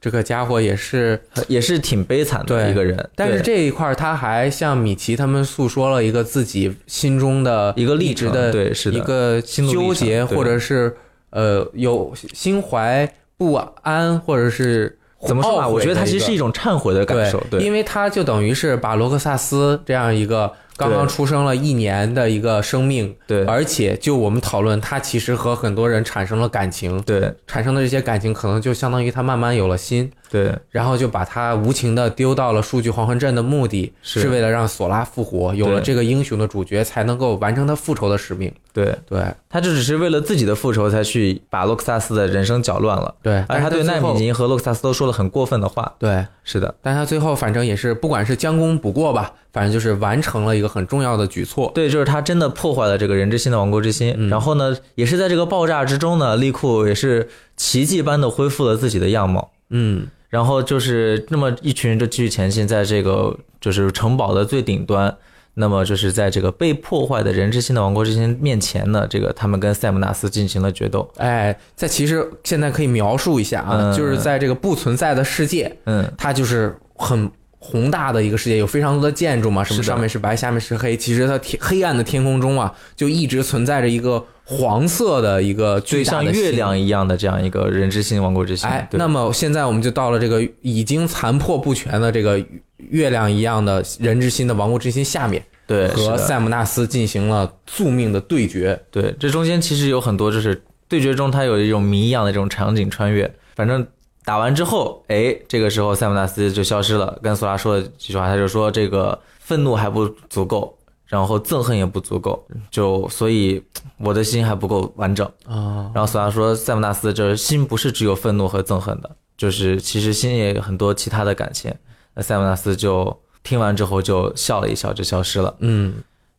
[0.00, 3.08] 这个家伙也是也是挺悲惨的一个人。
[3.16, 10.94] 但是这一块儿他还向米奇他们诉说了一个自己心中的一个励志的对是的一个纠结，或者是
[11.30, 17.40] 呃有心怀不安，或者是怎么说吧，我觉得它其实是一种忏悔的感受。
[17.50, 38.52] 对，因为他就等于是把罗克萨斯这样一个刚刚出生了一年的一个生命，对而且就我们讨论，他其实和很多人产生了感情，对产生的这些感情可能就相当于他慢慢有了心，对然后就把他无情的丢到了数据黄昏镇的目的是是为了让索拉复活，有了这个英雄的主角才能够完成他复仇的使命。
[38.72, 43.14] 对，对他就只是为了自己的复仇才去把洛克萨斯的人生搅乱了。
[43.22, 45.94] 对，而但是他对奈米尼和洛克萨斯都说了很过分的话。
[46.00, 51.70] 对，是的，但他最后反正也是不管是将功补过吧，反正就是完成了一个很重要的举措。
[51.72, 54.12] 对，就是他真的破坏了这个人之心的王国之心。
[54.18, 59.52] 嗯然后呢，也是在这个爆炸之中呢，利库也是奇迹般的恢复了自己的样貌。
[59.70, 65.16] 嗯，然后就是那么一群人就继续前进，在这个就是城堡的最顶端。
[65.56, 71.08] 那么就是在这个被破坏的人之心的王国之心面前呢，这个他们跟塞姆纳斯进行了决斗。
[71.18, 77.30] 哎，在其实现在可以描述一下啊，嗯就是在这个不存在的世界，嗯，他就是很
[77.66, 80.94] 宏大的一个世界，有非常多的建筑嘛，什么上面是白，下面是黑。
[80.94, 88.68] 其实它天黑暗的天空中啊，就一直存在着一个黄色的一个就像月亮一样的这样一个人之心王国之心。
[88.68, 92.38] 哎，那么现在我们就到了这个已经残破不全的这个
[92.76, 98.78] 月亮一样的人之心的王国之心下面，对和塞姆纳斯进行了宿命的对决。
[98.90, 103.34] 对，这中间其实有很多就是对决中，它有一种谜一样的这种场景穿越。
[103.56, 103.86] 反正
[104.24, 113.62] 打完之后，哎，这个时候塞姆纳斯就消失了，跟索拉说了几句话，他就说这个愤怒还不足够，然后憎恨也不足够，就所以
[113.98, 115.26] 我的心还不够完整。
[115.46, 121.72] 啊，然后索拉说，塞姆纳斯这心不是只有愤怒和憎恨的，就是其实心也有很多其他的感情。
[122.14, 125.54] 那塞姆纳斯就听完之后就笑了一笑，就消失了。
[125.58, 125.94] 嗯，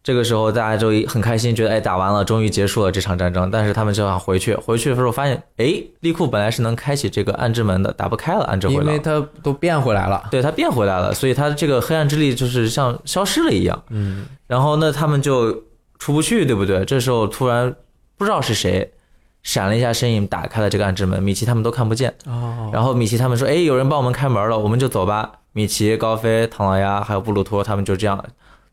[0.06, 3.50] 这个时候大家就很开心，觉得哎打完了，终于结束了这场战争。
[3.50, 8.86] 但是他们就想回去，回去的时候发现，哎，利库本来是能开启这个暗之门的，打不开了暗之回廊。
[8.86, 10.28] 因为它都变回来了。
[10.30, 13.84] 对他变回来了，所以他这个黑暗之力就是像消失了一样。
[13.90, 15.52] 嗯，然后那，他们就
[15.98, 16.86] 出不去，对不对？
[16.86, 17.76] 这时候突然
[18.16, 18.94] 不知道是谁
[19.42, 22.14] 闪了一下身影，打开了这个暗之门，米奇他们都看不见。
[22.28, 28.24] 哦，然后米奇他们说：“哎，有人帮我们开门了，我们就走吧。”米奇、高飞、唐老鸭还有布鲁托他们就这样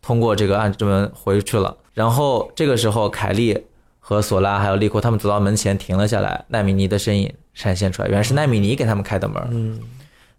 [0.02, 1.74] 通过这个暗之门回去了。
[1.94, 3.58] 然后这个时候，凯莉
[4.00, 9.42] 和索拉还有利库他们走到门前停了下来，奈米尼的身影闪现出来，原来是奈米尼给他们开的门。
[9.50, 9.80] 嗯，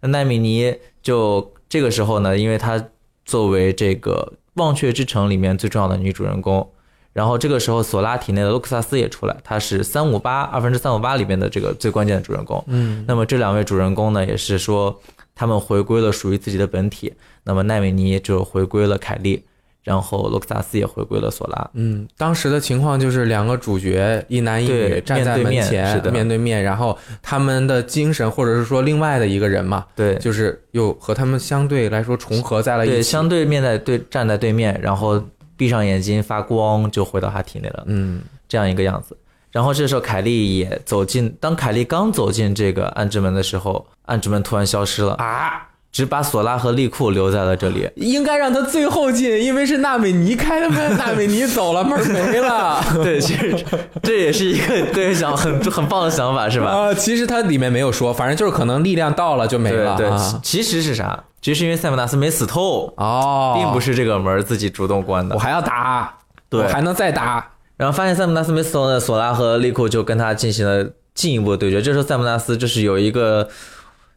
[0.00, 0.72] 那奈米尼
[1.02, 2.84] 就这个时候呢，因为她
[3.24, 6.70] 作为这个《忘却之城》里面最重要的女主人公。
[7.12, 12.62] 然后这个时候，索拉体内的洛克萨斯也出来，他是三五八二分之三五八里面的这个最关键的主人公。
[12.66, 15.00] 嗯，那么这两位主人公呢，也是说
[15.32, 17.14] 他们回归了属于自己的本体。
[17.44, 19.44] 那么奈米尼就回归了凯莉，
[19.84, 21.70] 然后洛克萨斯也回归了索拉。
[21.74, 32.94] 嗯，当时的情况就是两个主角一男一女站在门前，面对面，然后他们的精神或者是说另外的一个人嘛，对就是又和他们相对来说重合在了一起。
[32.96, 35.22] 对，相对面在对站在对面，然后
[35.56, 39.16] 闭上眼睛发光，就回到他体内了，嗯这样一个样子。
[39.52, 47.88] 然后这时候凯莉也走进，当凯莉刚走进这个暗之门的时候，暗之门突然消失了，啊，只把索拉和利库留在了这里。
[47.94, 52.82] 应该让他最后进，因为是纳美尼开的门， 纳美尼走了，门没了。
[53.04, 53.54] 对，其实
[54.02, 56.66] 这也是一个对想很很棒的想法，是吧？
[56.66, 59.96] 啊，其实它里面没有说，反正就是可能力量到了就没了。
[59.96, 61.22] 对对，啊其实是啥？
[61.40, 65.38] 其实是因为塞姆纳斯没死透，哦，并不是这个门自己主动关的我。
[65.38, 66.12] 还要打，
[66.50, 67.46] 对我还能再打。
[67.76, 71.80] 然后发现塞姆纳斯没死透呢，索拉和利库就跟他进行了进一步的对决。
[71.80, 73.48] 这时候塞姆纳斯就是有一个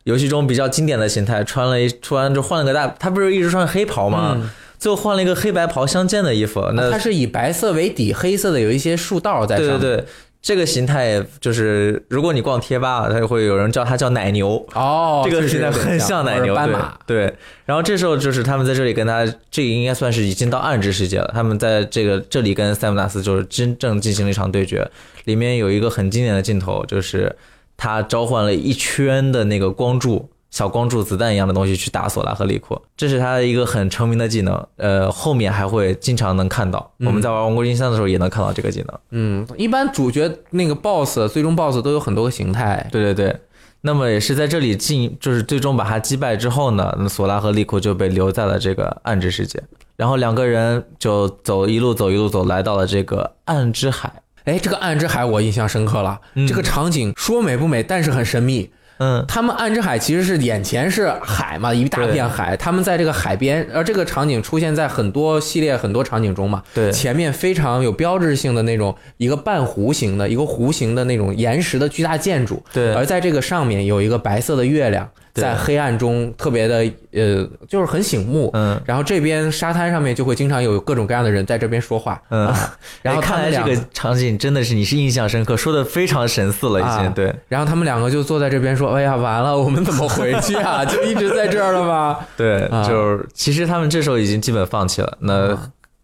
[0.08, 4.50] 游戏中比较经典的形态，穿了一突然就换了个大，他不是一直穿黑袍吗？
[4.80, 9.80] 最后换了一个黑白袍相间的衣服，那它是以白色为底，黑色的有一些竖道在上面。
[9.80, 10.06] 对对对，
[10.42, 14.66] 这个形态就是如果你逛贴吧啊，它会有人叫它叫奶牛。
[14.76, 16.98] 哦，这个形态很像奶牛，斑马。
[17.06, 17.34] 对。
[17.66, 21.30] 然后这时候就是他们在这里跟他，这个应该算是已经到暗之世界了。
[21.34, 24.90] 他们在这个这里跟塞姆纳斯就是真正进行了一场对决，
[25.26, 27.36] 里面有一个很经典的镜头，就是
[27.78, 34.68] 他召唤了一圈的那个光柱，小光柱、子弹一样的东西去打索拉和利库，这是他的一个很成名的技能。
[34.78, 39.00] 呃，后面还会经常能看到，我们在玩《王国之心三》的时候也能看到这个技能。
[39.12, 42.88] 嗯，一般主角那个 BOSS 最终 BOSS 都有很多个形态。
[42.92, 43.40] 对对对，
[43.82, 49.62] 那么也是在这里进，就是最终把他击败之后呢，那索拉和利库就被留在了这个暗之世界，
[49.96, 54.24] 然后两个人就走一路走一路走，来到了这个暗之海。
[54.48, 58.72] 哎，这个暗之海我印象深刻了，这个场景说美不美，但是很神秘。
[59.00, 66.64] 嗯，他们暗之海其实是眼前是海嘛，一大片海，他们在这个海边，而这个场景出现在很多系列很多场景中嘛。
[66.74, 78.50] 对前面非常有标志性的那种一个半弧形的一个弧形的那种岩石的巨大建筑，对而在这个上面有一个白色的月亮，对在黑暗中特别的呃，就是很醒目。
[78.54, 82.54] 嗯然后这边沙滩上面就会经常有各种各样的人在这边说话，嗯，
[83.02, 87.36] 然后哎看来这个场景真的是你是印象深刻，说的非常神似了，已经、啊对。
[87.48, 90.84] 然后他们两个就坐在这边说：“哎呀，完了，我们怎么回去啊？
[90.86, 95.18] 就一直在这儿了吗对，啊就是其实他们这时候已经基本放弃了。
[95.20, 95.58] 那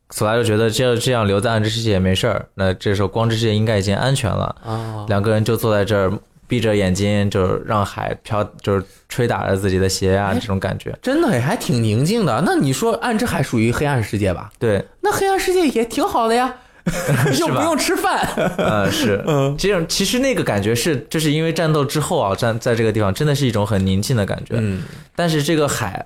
[0.09, 6.11] 索拉就觉得这这样留在暗之世界也没事儿，那这时候光之世界应该已经安全了。？”啊，两个人就坐在这儿，
[6.53, 10.95] 闭着眼睛，就是让海飘，就是吹打着自己的鞋啊，哎这种感觉。
[11.01, 12.43] 真的也还挺宁静的。
[12.45, 14.51] 那你说暗之海属于黑暗世界吧？
[14.59, 16.53] 对，那黑暗世界也挺好的呀，
[17.39, 18.29] 又 不用吃饭。
[18.57, 24.53] 呃，是，嗯这种其实那个感觉是，就是因为战斗之后啊，站在这个地方真的是一种很宁静的感觉。
[24.59, 24.83] 嗯，
[25.15, 26.05] 但是这个海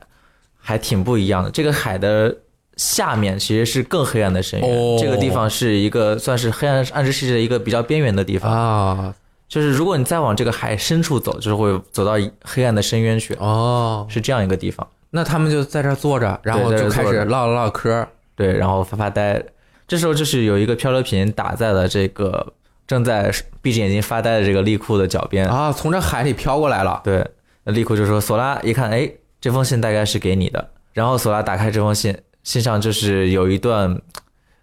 [0.57, 2.33] 还挺不一样的，这个海的
[2.77, 4.69] 下面其实是更黑暗的深渊。
[4.69, 8.49] 哦这个地方是一个算是黑暗暗之世界的一个比较边缘的地方。
[8.49, 9.13] 啊，
[9.47, 14.85] 就是如果你再往这个海深处走，就是会走到黑暗的深渊去，哦，是这样一个地方。
[15.09, 18.05] 那他们就在这儿坐着，然后就开始唠唠嗑。
[18.35, 19.41] 对，然后发发呆。
[19.87, 22.53] 这时候就是有一个漂流瓶打在了这个
[22.85, 25.47] 正在闭着眼睛发呆的这个利库的脚边。
[25.47, 27.01] 啊，从这海里飘过来了。
[27.05, 27.25] 对，
[27.63, 33.99] 那利库就说：“索拉一看，哎，这封信大概是给你的。”然后索拉打开这封信，信上就是有一段，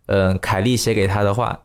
[0.07, 1.59] 嗯、凯莉写给他的话。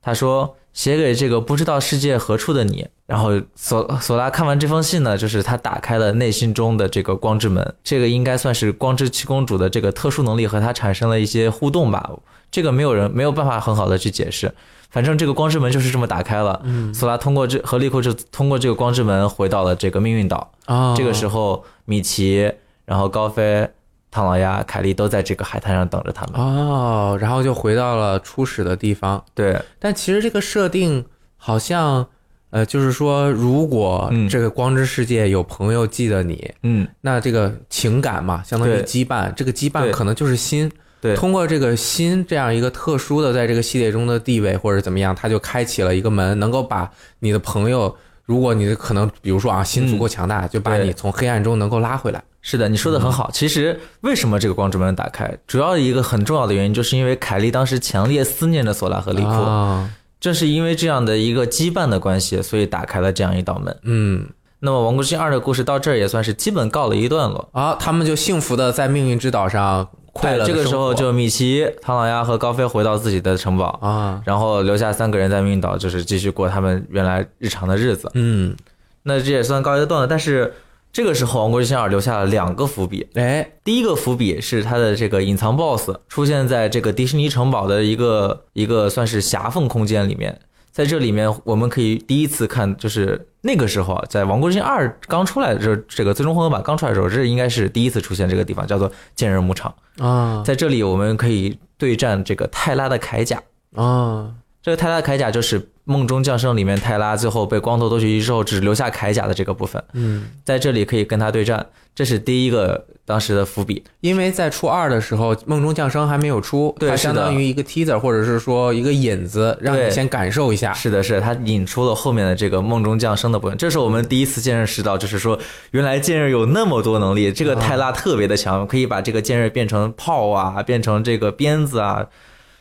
[0.00, 12.10] 他说：“写给这个不知道世界何处的你。”然后索索拉看完这封信呢，就是他打开了内心中的这个光之门，这个应该算是光之七公主的这个特殊能力和他产生了一些互动吧。
[12.50, 14.52] 这个没有人没有办法很好的去解释，
[14.90, 16.60] 反正这个光之门就是这么打开了。
[16.64, 20.52] 嗯，索拉通过这和利库就通过这个光之门回到了这个命运岛。
[20.66, 22.50] 啊，这个时候，米奇、
[22.84, 23.68] 然后高飞、
[24.12, 26.40] 唐老鸭、凯莉都在这个海滩上等着他们。
[26.40, 29.24] 哦，然后就回到了初始的地方。
[29.34, 31.02] 对，但其实这个设定
[31.36, 32.06] 好像，
[32.50, 40.70] 呃，就是说，如果嗯这个光之世界有朋友记得你，嗯，那这个情感嘛，相当于羁绊，这个羁绊可能就是心。
[41.00, 52.22] 对通过这个心这样一个特殊的在这个系列中的地位或者怎么样，它就开启了一个门，能够把你的朋友，如果你的可能，比如说啊，心足够强大，就把你从黑暗中能够拉回来。
[52.42, 53.30] 是的，你说的很好。
[53.32, 59.88] 其实为什么这个光之门打开，主要一个很重要的原因，就是因为凯莉当时强烈思念着索拉和利库，啊，
[60.20, 63.76] 正是因为这样的一个羁绊的关系，所以打开了这样一道门。
[63.84, 64.26] 嗯，
[64.58, 67.48] 那么《王国之心二》的故事到这儿也算是基本告了一段落。
[67.52, 78.10] 啊，他们就幸福的在命运之岛上快乐对，这个时候就米奇、唐老鸭和高飞回到自己的城堡，啊，然后留下三个人在命运岛，就是继续过他们原来日常的日子。
[78.14, 78.56] 嗯，
[79.04, 80.06] 那这也算告一个段落。
[80.06, 80.52] 但是
[80.92, 83.08] 这个时候，《王国之心二》留下了两个伏笔。
[83.14, 90.38] 哎，第一个伏笔是它的这个隐藏 BOSS 出现在这个迪士尼城堡的一个一个算是狭缝空间里面。
[90.70, 99.74] 在这里面，我们可以第一次看，就是那个时候啊，在《王国之心二》刚出来的时候，这个最终混合版刚出来的时候，这应该是第一次出现这个地方，叫做剑刃牧场。
[99.98, 103.42] 啊在这里，我们可以对战这个泰拉的铠甲。
[103.74, 104.30] 啊，
[104.62, 113.82] 这个泰拉铠甲就是《梦中降生》里面泰拉最后被光头夺取之后只留下铠甲的这个部分，嗯，在这里可以跟他对战，这是第一个当时的伏笔。
[114.00, 120.72] 因为在初二的时候，《梦中降生》还没有出，它相当于一个 teaser 或者是说一个引子，让你先感受一下。
[120.72, 125.36] 是的，是的，他引出了后面的这个梦中降生的部分，这是我们第一次见认识到，就是说
[125.72, 132.06] 原来剑刃有那么多能力，这个泰拉特别的强，可以把这个剑刃变成炮啊，变成这个鞭子啊，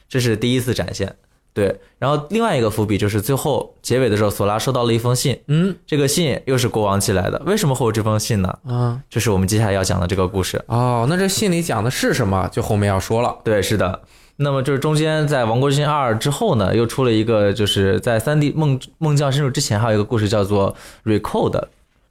[0.09, 1.15] 这是第一次展现。
[1.53, 8.57] 对，然后另外一个伏笔就是最后结尾的时候，索拉收到了一封信，嗯这个信又是国王寄来的，为什么会有这封信呢？
[8.65, 10.63] 啊就是我们接下来要讲的这个故事。
[10.67, 12.47] 哦，那这信里讲的是什么？
[12.51, 13.37] 就后面要说了。
[13.43, 14.01] 对，是的。
[14.37, 20.75] 那么就是中间在《王国之心二》之后呢，又出了一个，就是在三 D 梦梦降深入之前，还有一个故事叫做
[21.19, 21.51] 《Recode》，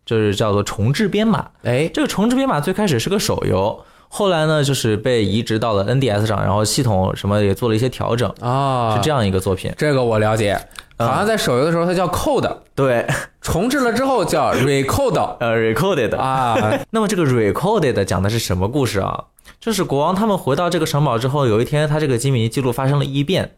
[0.04, 1.48] 就是叫做重置编码。
[1.64, 9.72] 哎，这个重置编码最开始是个手游，后来呢就是被移植到了 NDS 上，然后系统什么也做了一些调整，啊，是这样一个作品。
[9.78, 10.60] 这个我了解。
[10.98, 13.06] 好像在手游的时候它叫 code，对，
[13.40, 16.54] 重置了之后叫 recode 呃，recorded 啊，
[16.90, 19.24] 那么这个 recorded 讲的是什么故事啊？
[19.58, 23.54] 就是国王他们回到这个城堡之后，有一天他这个吉米尼记录发生了异变，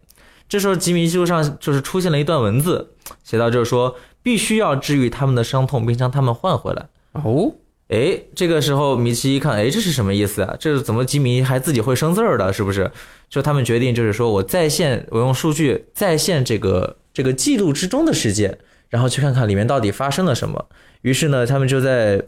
[0.48, 2.90] 这时候吉米尼记录上就是出现了一段文字，
[3.24, 6.86] 写到就是说必须要治愈他们的伤痛，并将他们换回来。
[7.14, 7.50] 哦，
[7.92, 10.56] 哎，这个时候米奇一看，哎，这是什么意思啊？
[10.58, 12.50] 这是怎么吉米还自己会生字儿的？
[12.50, 12.90] 是不是？
[13.28, 20.66] 就他们决定就是说我在线，我用数据在线这个这个记录之中的世界，然后去看看里面到底发生了什么。
[21.02, 22.22] 于是呢，他们就在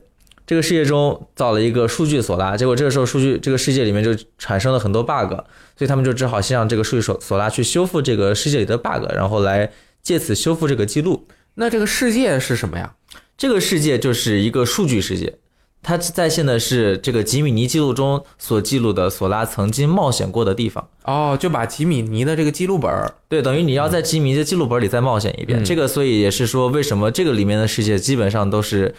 [0.46, 5.32] 这个世界中造了一个数据索拉，结果这个时候数据这个世界里面就产生了很多 bug，
[5.78, 11.26] 所以他们就只好先让这个数据索索拉去修复这个世界里的 bug，然后来借此修复这个记录。
[11.54, 12.94] 那这个世界是什么呀？
[13.38, 15.38] 这个世界就是一个数据世界，
[15.84, 20.88] 它在线的是这个吉米尼记录中所记录的索拉曾经冒险过的地方。
[21.04, 25.62] 哦，就把吉米尼的这个记录本儿，对，等于你要在吉米尼的记录本里再冒险一遍。
[25.62, 28.88] 嗯这个所以也是说，为什么这个里面的世界基本上都是《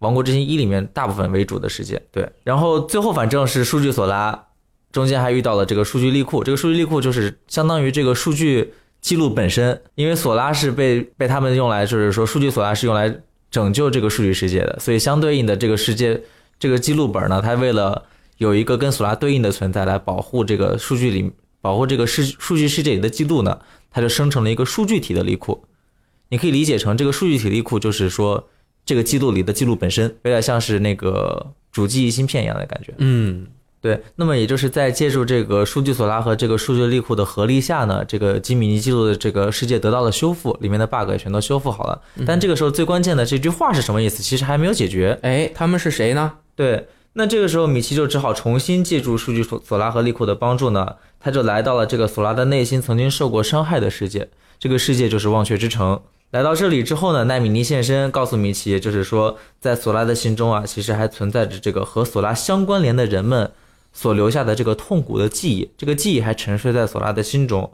[0.00, 2.00] 王国之心一》里面大部分为主的世界。
[2.12, 4.44] 对，然后最后反正是数据索拉，
[4.92, 6.44] 中间还遇到了这个数据利库。
[6.44, 13.14] 这个数据利库就是相当于这个数据记录本身，因为索拉是被被他们用来，就是说数据索拉是用来
[13.50, 16.20] 拯救这个数据世界的，所以相对应的这个世界
[16.58, 18.04] 这个记录本呢，它为了
[18.38, 21.30] 有一个跟索拉对应的存在来保护这个数据里
[21.60, 23.58] 保护这个世数据世界里的记录呢，
[23.90, 25.64] 它就生成了一个数据体的利库。
[26.28, 28.48] 你可以理解成这个数据体力库就是说
[28.84, 32.92] 这个记录里的记录本身，有点像是那个主记忆芯片一样的感觉。
[32.98, 33.46] 嗯，
[33.86, 42.02] 对，那么也就是在借助这个数据索拉和这个数据利库的合力下呢，这个基米尼记录的这个世界得到了修复，里面的 bug 也全都修复好了。
[42.26, 44.24] 但这个时候最关键的这句话是什么意思？
[44.24, 45.16] 其实还没有解决。
[45.22, 46.32] 哎，他们是谁呢？
[46.56, 54.28] 对，那这个时候米奇就只好重新借助数据索索拉和利库的帮助呢，他就来到了这个索拉的内心曾经受过伤害的世界，
[54.58, 56.00] 这个世界就是忘却之城。
[56.32, 63.52] 来到这里之后呢，奈米尼现身，告诉米奇，就是说，在索拉的心中啊，其实还存在着这个和索拉相关联的人们
[63.96, 67.72] 所留下的这个痛苦的记忆，这个记忆还沉睡在索拉的心中。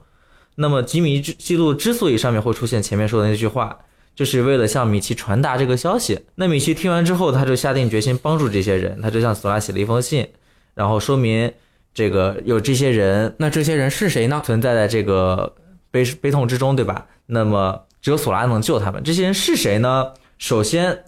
[0.55, 3.77] 那么吉米之记录之所以上面会出现前面说的那句话，
[4.14, 6.20] 就是为了向米奇传达这个消息。
[6.37, 10.29] 那米奇听完之后，他就下定决心帮助这些人，他就向索拉写了一封信，
[10.75, 11.53] 然后说明
[11.93, 14.41] 这个有这些人那这些人是谁呢？
[14.45, 15.53] 存在在这个
[15.91, 17.05] 悲悲痛之中，对吧？
[17.27, 19.03] 那么只有索拉能救他们。
[19.03, 20.12] 这些人是谁呢？
[20.39, 21.05] 首先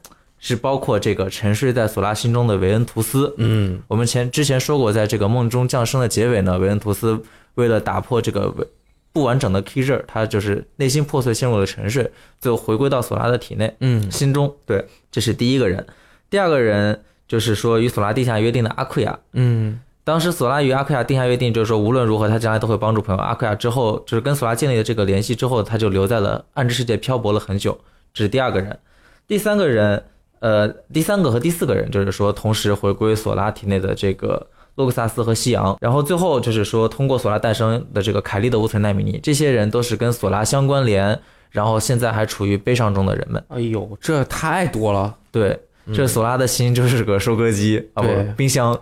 [0.47, 3.35] 是包括这个沉睡在索拉心中的维恩图斯。
[3.39, 7.19] 嗯，我们前之前说过，在这个梦中降生的结尾呢，维恩图斯
[7.55, 8.55] 为了打破这个
[9.11, 13.75] 不完整的 key 字，他就是内心破碎，陷入了沉睡，最后回归到索拉的体内。
[13.81, 15.87] 嗯，心中，对，这是第一个人。
[16.29, 19.19] 第二个人就是说与索拉定下约定的阿库亚。
[19.33, 23.23] 嗯，当时索拉与阿库亚定下约定，就是说无论如何他将来都会帮助朋友。
[23.23, 27.81] 阿库亚之后就是跟索拉建立了这个联系之后，他就留在了暗之世界漂泊了很久。
[28.13, 28.79] 这是第二个人。
[29.27, 30.05] 第三个人，
[30.45, 41.19] 呃，第三个和第四个人就是说同时回归索拉体内的这个洛克萨斯和夕阳，然后最后就是说通过索拉诞生的这个凯利的无存奈米尼，这些人都是跟索拉相关联，
[41.49, 43.43] 然后现在还处于悲伤中的人们。
[43.49, 45.17] 哎呦，这太多了。
[45.33, 45.59] 对，
[45.95, 48.79] 这索拉的心就是个收割机啊，不对，冰箱，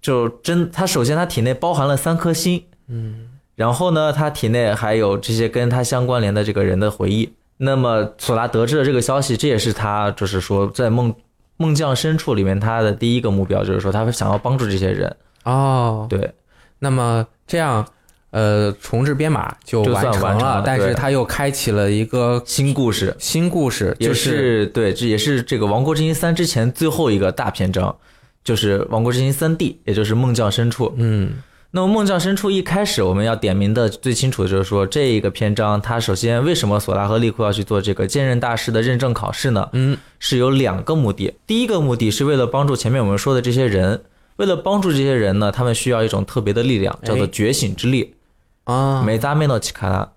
[0.00, 7.32] 就真他首先他体内包含了三颗心，嗯，然后呢，他体内还有这些跟他相关联的这个人的回忆。
[7.56, 11.14] 那么索拉得知了这个消息，这也是他就是说在梦
[11.56, 15.16] 梦降深处里面他的第一个目标，就是说他想要帮助这些人。
[15.44, 16.32] 哦，对，
[16.78, 17.86] 那么这样，
[18.30, 23.14] 呃，重置编码就完成了但是对他又开启了一个新故事。
[23.18, 27.94] 新故事，也就是对，这也是这个《王国之心三》之前最后一个大篇章，
[28.42, 30.92] 就是《王国之心三 D》，也就是梦降深处。
[30.96, 31.34] 嗯
[31.76, 39.68] 那么梦降深处一开始我们要点名的最清楚的就是说，这一个篇章它首先为什么索拉和利库要去做这个剑刃大师的认证考试呢？
[39.72, 41.34] 嗯，是有两个目的。
[41.48, 44.04] 第一个目的是为了帮助前面我们说的这些人，
[44.36, 48.14] 为了帮助这些人呢，他们需要一种特别的力量，叫做哎觉醒之力。
[48.62, 50.08] 啊，梅扎梅诺奇卡拉，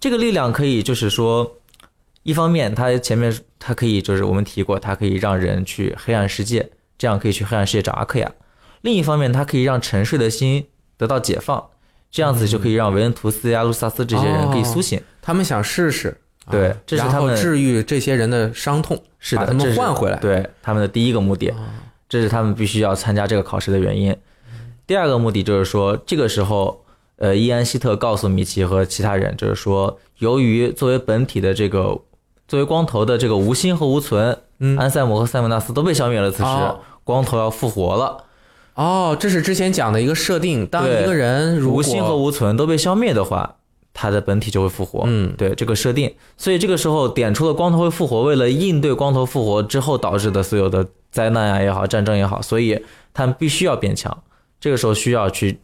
[0.00, 1.58] 这个力量可以就是说，
[2.22, 8.30] 一方面它前面它可以就是我们提过，它可以让人去黑暗世界，这样可以去黑暗世界找阿克亚；
[8.80, 10.64] 另一方面，它可以让沉睡的心
[11.02, 11.60] 得到解放，
[12.12, 15.00] 这样子就可以让维恩图斯呀、路萨斯这些人可以苏醒。
[15.20, 16.16] 他们想试试，
[16.48, 20.16] 对啊然后这是他们治愈这些人的伤痛，是的，把他们换回来。
[20.18, 21.52] 对他们的第一个目的，
[22.08, 24.16] 这是他们必须要参加这个考试的原因。
[24.86, 26.84] 第二个目的就是说，这个时候，
[27.16, 31.98] 呃，伊安希特告诉米奇和其他人，就是说，由于作为本体的这个，
[32.46, 38.24] 作为光头的这个无心和无存，嗯安塞姆和塞姆纳斯都被消灭了，此时、哦光头要复活了。
[38.74, 43.56] 哦，这是之前讲的一个设定，当一个人如果无心和无存都被消灭的话，
[43.92, 45.02] 他的本体就会复活。
[45.06, 54.22] 嗯对这个设定，所以这个时候点出了光头会复活，为了应对光头复活之后导致的所有的灾难啊也好，战争也好，所以他们必须要变强。
[54.58, 55.60] 这个时候需要去，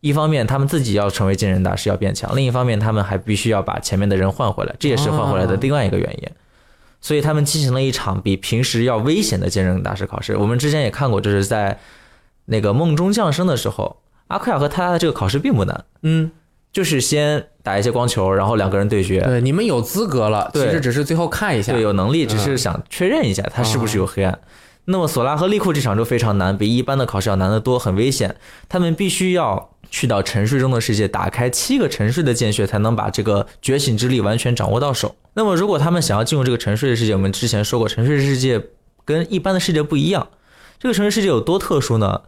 [0.00, 6.28] 一方面他们自己要成为剑刃大师要变强，另一方面他们还必须要把前面的人换回来，这也是换回来的另外一个原因。
[7.00, 10.36] 所以他们进行了一场比平时要危险的剑刃大师考试。
[10.36, 11.76] 我们之前也看过，就是在
[12.46, 16.30] 那个梦中降生的时候，阿奎亚和他的这个考试并不难，嗯，
[16.72, 19.20] 就是先打一些光球，然后两个人对决。
[19.20, 21.72] 对，你们有资格了，其实只是最后看一下。
[21.72, 24.38] 对，有能力，只是想确认一下他是不是有黑暗。
[24.86, 28.34] 那么索拉和利库这场就非常难，比一般的考试要难得多，很危险。
[28.68, 35.14] 他们必须要去到沉睡中的世界，打开七个沉睡的剑穴，才能把这个觉醒之力完全掌握到手。
[35.34, 38.60] 那么如果他们想要进入这个沉睡的世界，我们之前说过，沉睡世界
[39.04, 40.26] 跟一般的世界不一样。
[40.80, 42.22] 这个沉睡世界有多特殊呢？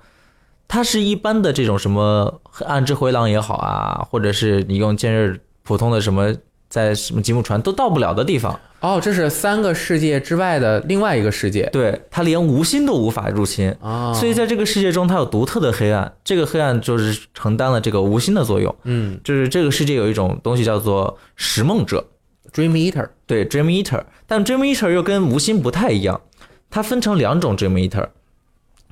[0.67, 6.35] 它是一般的这种什么暗之回廊也好啊，或者是你用剑刃普通的什么
[6.69, 8.59] 在什么吉姆船都到不了的地方。
[8.81, 14.13] 哦，这是三个世界之外的另外一个世界对，它连无心都无法入侵，啊。
[14.13, 16.13] 所以在这个世界中，它有独特的黑暗。
[16.23, 18.75] 这个黑暗就是承担了这个无心的作用。
[18.83, 22.05] 嗯就是这个世界有一种东西叫做食梦者
[22.53, 24.03] ，，Dream Eater，对，Dream Eater。
[24.27, 26.21] 但 Dream Eater 又跟无心不太一样，
[26.69, 28.09] 它分成两种 Dream Eater，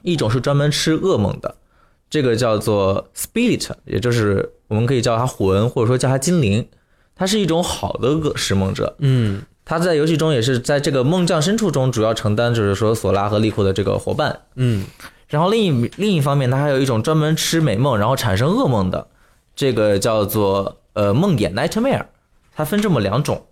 [0.01, 1.57] 一种是专门吃噩梦的，
[2.13, 6.69] 这个叫做 Spirit，也就是我们可以叫它魂，或者说叫它精灵。
[7.17, 14.41] 它是一种好的恶食梦者，嗯他在游戏中也是在这个梦降深处中主要承担，就是说索拉和利库的这个伙伴。
[14.57, 14.85] 嗯
[15.29, 19.07] 然后另一另一方面，他还有一种专门吃美梦然后产生噩梦的，
[19.57, 22.05] 这个叫做呃梦魇 nightmare，
[22.55, 23.47] 它分这么两种。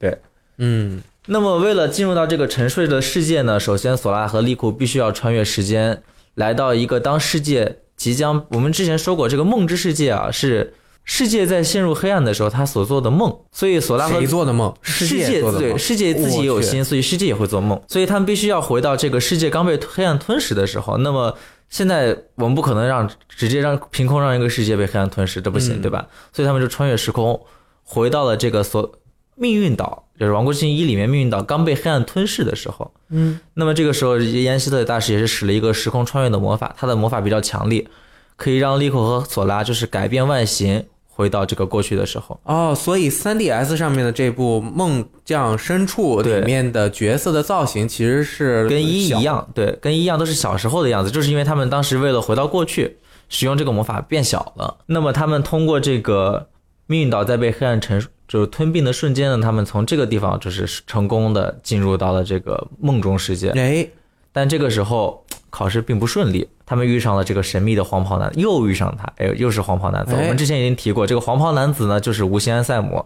[0.00, 0.18] 对，
[0.58, 6.02] 嗯那么为了进入到这个沉睡的世界呢，首先索拉和利库必须要穿越时间，
[6.34, 10.74] 来到一个当世界即将，我们之前说过，这个梦之世界啊是
[11.04, 14.72] 世界在陷入黑暗的时候他所做的梦，所以索拉和谁做的梦？
[14.82, 15.70] 世界做的梦。
[15.70, 20.96] 对世界自己也有心，所以世界也会做梦，所以他们必须要回到这个世界刚被黑暗吞噬的时候。
[20.98, 21.36] 那么
[21.68, 26.06] 现在我们不可能让直接让凭空让一个世界被黑暗吞噬，这不行，嗯对吧？
[26.32, 27.40] 所以他们就穿越时空，
[27.82, 28.92] 回到了这个所
[29.34, 32.92] 命运岛，就是《王国之心一》里面命运岛刚被黑暗吞噬的时候。
[33.08, 37.88] 嗯那么这个时候，岩西特大师也是使了一个时空穿越的魔法，他的魔法比较强力，
[38.36, 42.38] 可以让利库和索拉就是改变外形，回到这个过去的时候。
[42.44, 52.98] 哦，所以 3DS 上面的这部《梦降深处》里面的角色的造型其实是跟一一样，对，跟一样都是小时候的样子，就是因为他们当时为了回到过去，
[53.30, 54.76] 使用这个魔法变小了。
[54.84, 56.48] 那么他们通过这个
[56.86, 57.98] 命运岛在被黑暗沉
[58.30, 63.50] 就是吞并的瞬间呢，他们从这个地方就是成功的进入到了这个梦中世界。
[63.56, 63.84] 哎，
[64.30, 70.14] 但这个时候考试并不顺利，他们遇上了这个神秘的黄袍男，又遇上他，哎，又是黄袍男子。
[70.14, 73.04] 哎我们之前已经提过，这个黄袍男子呢，就是无心安塞姆。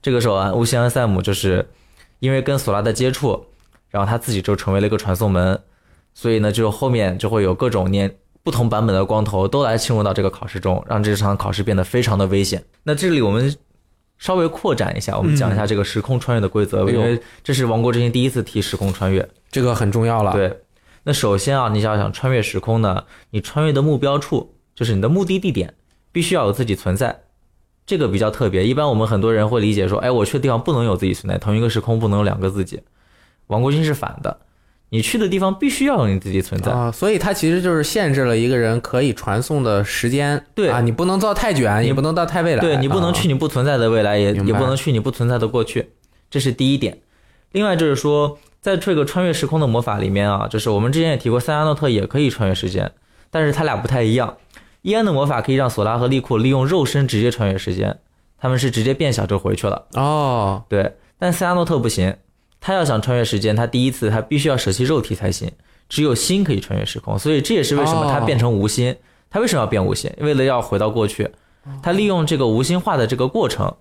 [0.00, 1.68] 这个时候啊，无心安塞姆就是
[2.20, 3.44] 因为跟索拉的接触，
[3.88, 5.60] 然后他自己就成为了一个传送门，
[6.14, 8.08] 所以呢，就后面就会有各种年
[8.44, 12.62] 不同版本的光头都来侵入到这个考试中，让这场考试变得非常的危险。
[12.84, 13.52] 那这里我们
[14.20, 19.26] 稍微扩展一下，我们讲一下这个时空穿越的规则，因为这是王国之心第一次提时空穿越。
[19.50, 20.60] 这个很重要了。，对，
[21.04, 25.74] 那首先啊，你要想穿越时空呢，你穿越的目标处就是你的目的地点，
[26.12, 27.22] 必须要有自己存在。
[27.86, 32.80] 这个比较特别，一般我们很多人会理解说，哎，我去的地方不能有自己存在，同一个时空不能有两个自己。
[33.46, 34.38] 王国军是反的，
[34.90, 36.70] 你去的地方必须要有你自己存在。
[36.70, 40.44] 啊，所以它其实就是限制了一个人可以传送的时间。
[40.54, 42.60] 对啊，你不能造太卷，也不能到太未来。
[42.60, 45.90] 对你不能去啊你不存在的未来，也也不能去你不存在的过去，
[46.28, 46.98] 这是第一点。
[47.52, 52.92] 另外就是说，在这个穿越时空的魔法里面啊，就是我们之前也提过，塞亚诺特也可以穿越时间，
[53.30, 54.36] 但是他俩不太一样。
[54.82, 57.98] 伊恩的魔法可以让索拉和利库利用肉身直接穿越时间，
[58.38, 59.86] 他们是直接变小就回去了。
[59.94, 62.16] 哦，对，但塞亚诺特不行，
[62.60, 65.50] 他要想穿越时间，他第一次他必须要舍弃肉体才行，
[65.88, 68.94] 只有心可以穿越时空，所以这也是为什么他哦变成无心。
[69.30, 70.12] 他为什么要变无心？
[70.18, 71.30] 为了要回到过去，
[71.82, 73.72] 他利用这个无心化的这个过程，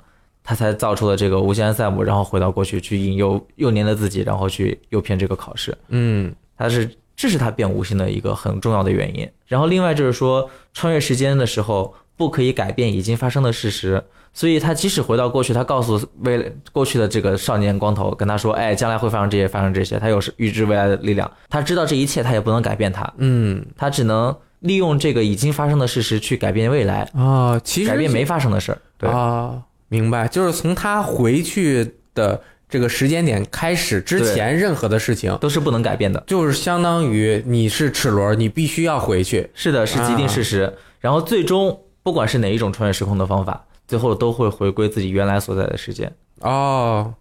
[0.43, 5.75] 他才造出了这个无心安塞姆，然后回到过去去引诱幼年的自己，然后去诱骗这个考试。
[5.87, 9.27] 嗯，他是这是他变无心的一个很重要的原因。
[9.47, 14.03] 然后另外就是说，穿越时间的时候不可以改变已经发生的事实，
[14.33, 28.77] 所以他即使回到过去，他告诉未过去的这个少年光头，跟他说，哎，将来会发生这些，发生这些，他有预知未来的力量，他知道这一切，他也不能改变他，嗯，他只能利用这个已经发生的事实去改变未来，啊，其实改变没发生的事儿。
[28.97, 36.23] 对，啊，明白，就是从他回去的这个时间点开始之前，任何的事情，都是不能改变的。
[36.27, 39.49] 就是相当于你是齿轮，你必须要回去。
[39.53, 40.71] 是的，是既定事实。
[40.99, 46.09] 然后最终，不管是哪一种穿越时空的方法，最后都会回归自己原来所在的时间。
[46.41, 47.11] 哦，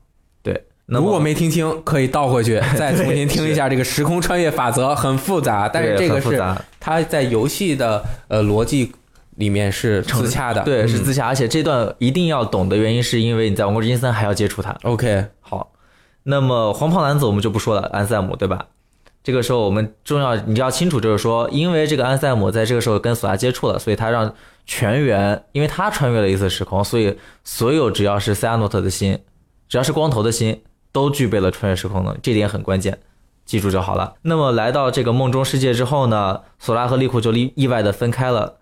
[0.42, 6.38] 对，那如果没听清，可以倒回去 再重新听一下这个时空穿越法则，很复杂，但是这个是
[6.78, 8.92] 它在游戏的呃逻辑
[9.36, 14.76] 里面是自洽的，对是嗯自洽，而且这段一定要懂的原因是因为你在《王国之心三》还要接触它。
[14.82, 15.72] OK，好，
[16.24, 18.66] 那么黄袍男子我们就不说了，安塞姆对吧？
[19.28, 27.14] 这个时候我们重要你要清楚，就是说，因为这个安塞姆在这个时候跟索拉接触了，所以他让全员，因为他穿越了一次时空，所以
[27.44, 29.18] 所有只要是塞亚诺特的心，
[29.68, 30.62] 只要是光头的心，
[30.92, 33.00] 都具备了穿越时空能力，这点很关键，
[33.44, 34.14] 记住就好了。
[34.22, 38.56] 那么来到这个梦中世界之后呢，索拉和利库就意意外的分开了。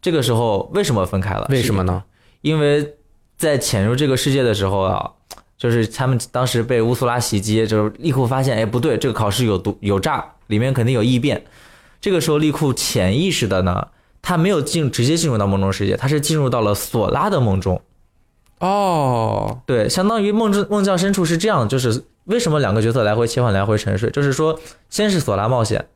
[0.00, 1.48] 这个时候为什么分开了？
[1.50, 2.04] 为什么呢？
[2.42, 2.94] 因为
[3.36, 5.14] 在潜入这个世界的时候啊，
[5.56, 11.44] 就是他们当时被乌苏拉袭击，就是利库发现，哎，不对，这个考试有毒有诈，里面肯定有异变。
[12.00, 13.88] 这个时候，利库潜意识的呢，
[14.20, 17.80] 他没有进直接进入到梦中世界，他是进入到了索拉的梦中。
[18.58, 25.86] 哦，对，相当于梦之梦境深处是这样，就是为什么两个角色来回切换、来回沉睡，就是说，先是索拉冒险，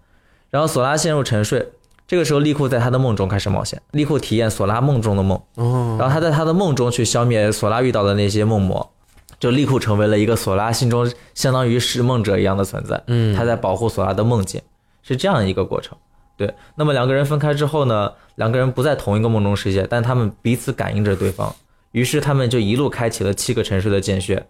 [0.51, 1.69] 然后索拉陷入沉睡，
[2.07, 5.41] 这个时候利库在他的梦中开始冒险，利库体验索拉梦中的梦。
[5.55, 8.93] 哦，然后他在他的梦中去消灭索拉遇到的那些梦魔，
[9.41, 13.03] 就利库成为了一个索拉心中相当于是梦者一样的存在。
[13.09, 14.61] 嗯，他在保护索拉的梦境，
[15.03, 15.99] 是这样一个过程。
[16.37, 21.55] 对，那么两个人分开之后呢，两个人不在同一个梦中世界，但他们彼此感应着对方，
[21.93, 24.47] 于是他们就一路开启了七个沉睡的剑穴。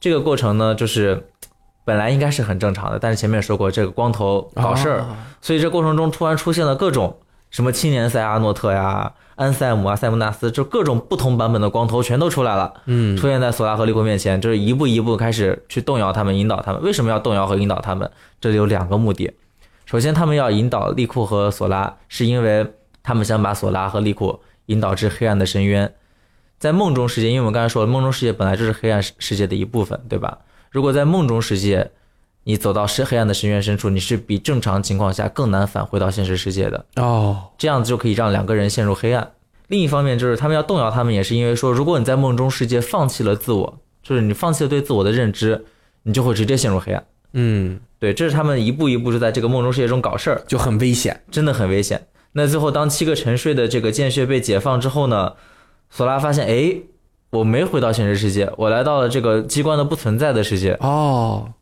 [0.00, 1.28] 这个过程呢，就是
[1.84, 7.16] 本来应该是很正常的，但是前面说过这个光头搞事儿，哦所以这过程中突然出现了各种
[7.50, 16.80] 什么青年赛阿诺特呀、安塞姆啊、塞姆纳斯，就各种不同版本的光头全都出来了，嗯，出现在索拉和利库面前，就是一步一步开始去动摇他们、引导他们。
[16.82, 18.10] 为什么要动摇和引导他们？
[18.40, 19.32] 这里有两个目的。
[19.84, 22.66] 首先，他们要引导利库和索拉，是因为
[23.02, 25.92] 他们想把索拉和利库引导至黑暗的深渊。
[26.58, 30.38] 在梦中世界，因为我们刚才说了，梦中世界本来就是黑暗世世界的一部分，对吧？
[30.70, 31.90] 如果在梦中世界，
[32.44, 36.84] 你走到深黑暗的深渊深处，你是比正常情况下更难返回到现实世界的。
[36.96, 39.32] 哦，这样子就可以让两个人陷入黑暗。
[39.68, 45.64] 另一方面，就是他们要动摇他们，也是因为说，如果你在梦中世界放弃了自我，就是你放弃了对自我的认知，
[46.02, 47.04] 你就会直接陷入黑暗。
[47.34, 51.20] 嗯，对，这是他们一步一步就在这个梦中世界中搞事儿，就很危险。
[51.30, 52.08] 真的很危险。
[52.32, 55.34] 那最后，当七个沉睡的这个剑穴被解放之后呢，
[55.90, 56.74] 索拉发现，哎，
[57.30, 61.52] 我没回到现实世界，我来到了这个机关的不存在的世界，哦，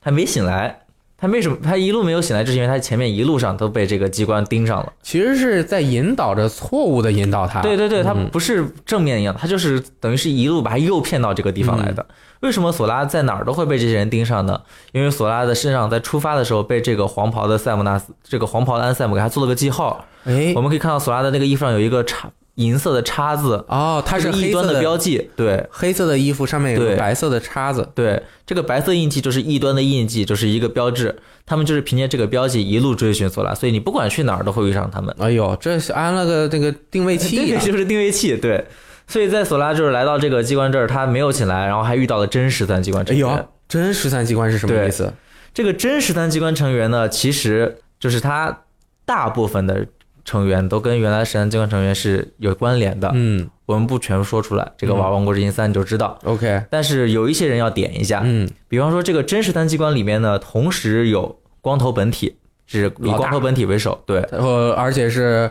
[0.00, 0.80] 还没醒来。
[1.22, 2.42] 他为什么他一路没有醒来？
[2.42, 4.90] 就是因为他前面一路上都被这个机关盯上了。
[5.02, 7.60] 其实是在引导着错误的引导他。
[7.60, 12.06] 对对对，他嗯不是正面一样，他就是等于是一路把他诱骗到这个地方来的。
[12.40, 14.62] 为什么索拉在哪儿都会被这些人盯上呢？
[14.92, 20.06] 因为索拉的身上在出发的时候被这个黄袍的塞姆纳斯，这个黄袍的安塞姆给他做了个记号。
[20.24, 25.30] 哎我，们可以看到索拉的那个衣服上有一个叉银色的叉子，哦，它是这个异端黑色的标记。
[25.36, 27.88] 对黑色的衣服上面有个白色的叉子。
[27.94, 31.16] 对，这个白色印记就是异端的印记，就是一个标志。
[31.46, 35.12] 他们就是凭借这个标记一路追寻索拉，所以你不管去哪儿都会遇上他们。
[35.18, 38.36] 哎呦，这是安了个这个定位器 对，呀、就是定位器。
[38.36, 38.64] 对，
[39.08, 43.26] 所以在索拉就是来到这个机关这儿，他没有醒来，然后还遇到了真十三机关哎成员。
[43.26, 45.12] 呦，真十三机关是什么意思？
[45.52, 48.60] 这个真十三机关成员呢，其实就是他
[49.04, 49.84] 大部分的
[50.30, 53.10] 成员都跟原来十三机关成员是有关联的。
[53.12, 56.16] 嗯我们不全说出来，这个玩《王国之心三》你就知道。
[56.24, 64.20] ，OK，但是有一些人要点一下，嗯，比方说这个真实单机关里面呢，同时有光头本体，是以光头本体为首，对。
[64.30, 65.50] 呃，而且是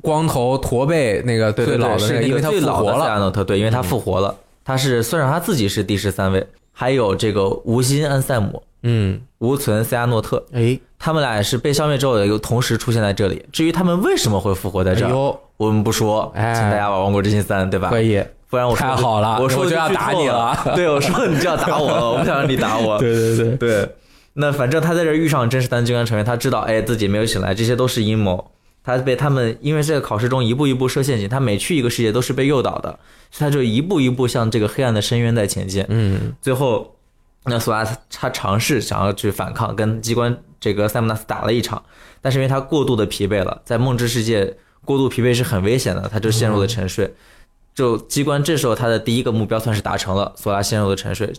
[0.00, 3.04] 光头驼背那个最老的那个，因为他复活了。
[3.04, 6.46] 塞亚诺特，对，因为他复活了，他是虽然他自己是第十三位，
[6.80, 13.44] 还有这个无心安塞姆、嗯，无存塞亚诺特，哎，他们俩也是被消灭之后，又同时出现在这里。
[13.50, 17.90] 至于他们为什么会复活在这儿，我们不说，哎请大家玩《王国之心三》，对吧？
[17.90, 20.72] 可以，不然我说太好了我说就要打你了了。
[20.76, 22.96] 对，我说你就要打我了，我不想让你打我。
[23.02, 23.88] 对对对，对，
[24.34, 28.52] 那反正他在这儿遇上真实单机关成员，他知道，哎，自己没有醒来，这些都是阴谋。
[28.88, 32.98] 他被他们因为这个考试中一步一步设陷阱，他每去一个世界都是被诱导的，
[33.30, 35.84] 所以他就一步一步向这个黑暗的深渊在前进。
[35.90, 36.96] 嗯，最后，
[37.44, 41.82] 那索拉他他尝试想要去反抗，跟机关这个塞姆纳斯打了一场，
[42.22, 47.14] 但是因为他过度的疲惫了，在梦之世界过度疲惫是很危险的，他就陷入了沉睡。
[47.74, 51.30] 就机关这时候他的第一个目标算是达成了，索拉陷入了沉睡，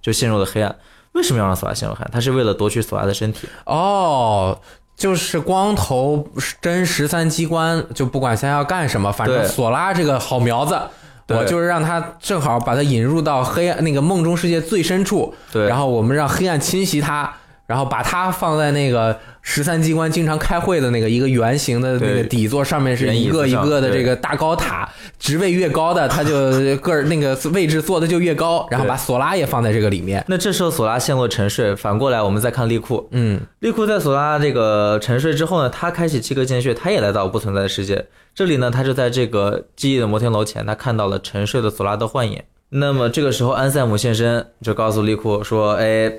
[0.00, 0.74] 就陷入了黑暗。
[1.12, 2.10] 为什么要让索拉陷入黑暗？
[2.10, 3.46] 他是为了夺取索拉的身体。
[3.66, 4.58] 哦。
[4.96, 6.26] 就是光头
[6.60, 10.80] 真十三机关，就不管现在要干什么，反正索拉这个好苗子，
[11.28, 15.66] 我就是让他正好把他引入到黑暗那个梦中世界最深处，对。
[15.66, 17.32] 然后我们让黑暗侵袭他，
[17.66, 24.88] 然后把它放在那个十三机关经常开会的那个一个圆形的那个底座上面，是一个一个的这个大高塔，
[25.18, 30.24] 职位越高的，他就 个儿那个位置坐的就越高，然后把索拉也放在这个里面。
[30.28, 38.06] 那这时候索拉陷入沉睡，反过来我们再看利库，嗯，利库在索拉这个沉睡之后呢，他开启七个剑穴，他也来到不存在的世界。
[38.34, 42.42] 这里呢，他就在这个记忆的摩天楼前，他看到了沉睡的索拉的幻影。
[42.76, 46.10] 那么这个时候，安塞姆现身，就告诉利库说：“哎，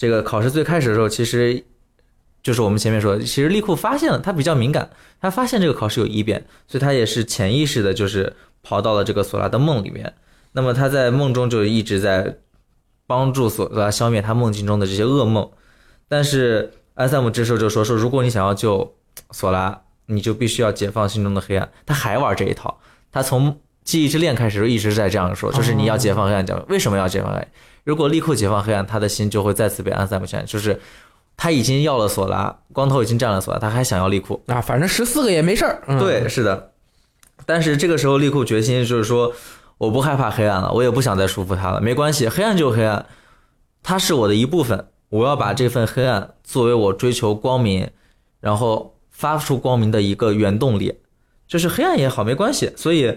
[0.00, 1.62] 这个考试最开始的时候，其实
[2.42, 4.88] 就是我们前面说的，其实利库发现了，他比较敏感，
[5.20, 10.14] 他发现这个考试有异变，所以他也是潜意识的，就是跑到了这个索拉的梦里面。
[10.52, 12.38] 那么他在梦中就一直在
[13.06, 15.50] 帮助索拉消灭他梦境中的这些噩梦。
[16.08, 18.96] 但是安塞姆这时候就说说，如果你想要救
[19.32, 21.70] 索拉，你就必须要解放心中的黑暗。
[21.84, 22.80] 他还玩这一套，
[23.12, 26.46] 他从记忆之恋开始就一直在这样说，就是你要解放黑暗。
[26.46, 27.48] 讲为什么要解放黑暗？
[27.84, 30.80] 如果利库解放黑暗，他的心就会再次被安塞姆占，就是
[31.36, 34.42] 他已经要了索拉，光头已经占了索拉，他还想要利库。
[34.46, 35.82] 啊，反正十四个也没事儿。
[35.86, 36.72] 嗯、对，是的。
[37.46, 39.32] 但是这个时候，利库决心就是说，
[39.78, 43.06] 我不害怕黑暗了，我也不想再束缚他了，没关系，黑暗就黑暗，
[43.82, 47.90] 它是我的一部分，我要把这份黑暗作为我追求光明，
[48.40, 51.00] 然后发出光明的一个原动力，
[51.48, 52.70] 就是黑暗也好，没关系。
[52.76, 53.16] 所以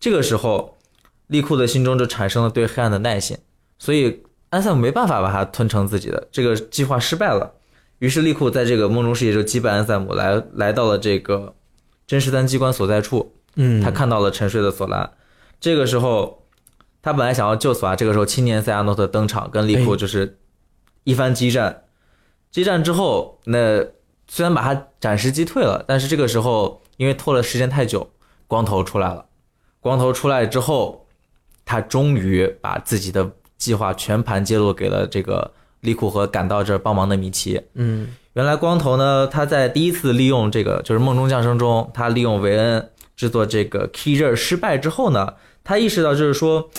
[0.00, 0.78] 这个时候，
[1.26, 3.36] 利库的心中就产生了对黑暗的耐心，
[3.78, 7.54] 所以安塞姆没办法把它吞成自己的，这个计划失败了。
[7.98, 11.54] 于是利库在这个梦中世界就击败安塞姆，来来到了这个
[12.06, 15.10] 真实三机关所在处，嗯，他看到了沉睡的索拉。
[15.60, 16.44] 这个时候，
[17.02, 20.38] 他本来想要救索拉，这个时候青年塞亚诺特登场，跟利库就是
[21.04, 21.84] 一番激战。
[22.50, 23.84] 激战之后，那
[24.28, 28.10] 虽然把他暂时击退了，但是这个时候因为拖了时间太久，
[28.46, 29.26] 光头出来了。
[29.80, 31.06] 光头出来之后，
[31.64, 35.50] 他终于把自己的计划全盘揭露给了这个
[35.80, 37.60] 利库和赶到这儿帮忙的米奇。
[37.74, 45.34] 嗯原来光头呢，他在第一次利用这个就是梦中降生中，他利用维恩制作这个 key 刃失败之后呢，
[45.64, 46.70] 他意识到就是说，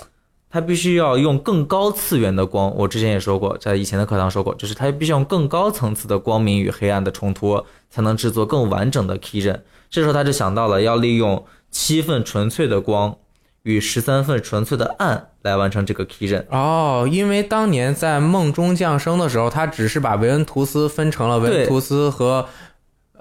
[0.50, 2.74] 他必须要用更高次元的光。
[2.78, 9.62] 我之前也说过，在以前的课堂说过，就是他必须用更高层次的光明与黑暗的冲突，才能制作更完整的 key 刃。
[9.90, 13.18] 这时候他就想到了要利用七份纯粹的光
[13.64, 16.46] 与十三份纯粹的暗来完成这个 key 阵。
[16.50, 22.48] 哦，因为当年在梦中降生的时候，他只是把维恩图斯分成了维恩图斯和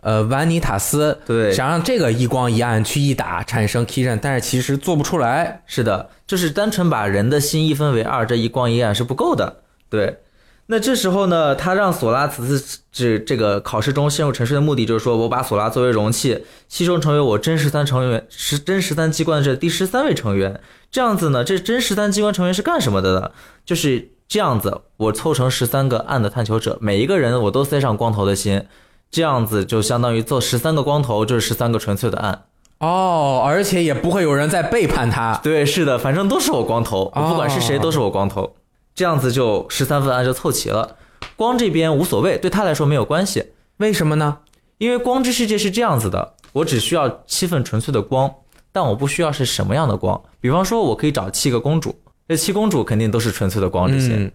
[0.01, 5.63] 呃瓦尼塔斯，对，想让这个一光一暗去一打产生 key 阵，但是其实做不出来。
[5.67, 9.63] 是的，就是单纯把人的心一分为二，这一光一暗是不够的。
[9.91, 10.19] 对，
[10.71, 20.61] 那这时候呢，他让索拉此次这这个考试中陷入沉睡的目的，就是说我把索拉作为容器，吸收成为我真十三成员十真十三机关的这第十三位成员。
[20.91, 23.31] 这样子呢，这真十三机关成员是干什么的呢？
[23.65, 28.65] 就是这样子，我凑成十三个暗的探求者，每一个人我都塞上光头的心，
[29.11, 32.45] 这样子就相当于做十三个光头，就是十三个纯粹的暗。
[32.81, 35.41] 哦，而且也不会有人再背叛他。
[35.43, 38.55] 对，是的，反正都是我光头，我不管是谁都是我光头，
[38.99, 40.97] 这样子就十三份暗就凑齐了。
[41.37, 44.39] 光这边无所谓，对他来说没有关系，为什么呢？
[44.79, 48.29] 因为光之世界是这样子的，我只需要七份纯粹的光，
[48.73, 50.21] 但我不需要是什么样的光。
[50.41, 51.95] 比方说，我可以找七个公主，
[52.27, 54.15] 这七公主肯定都是纯粹的光这些。
[54.17, 54.33] 嗯，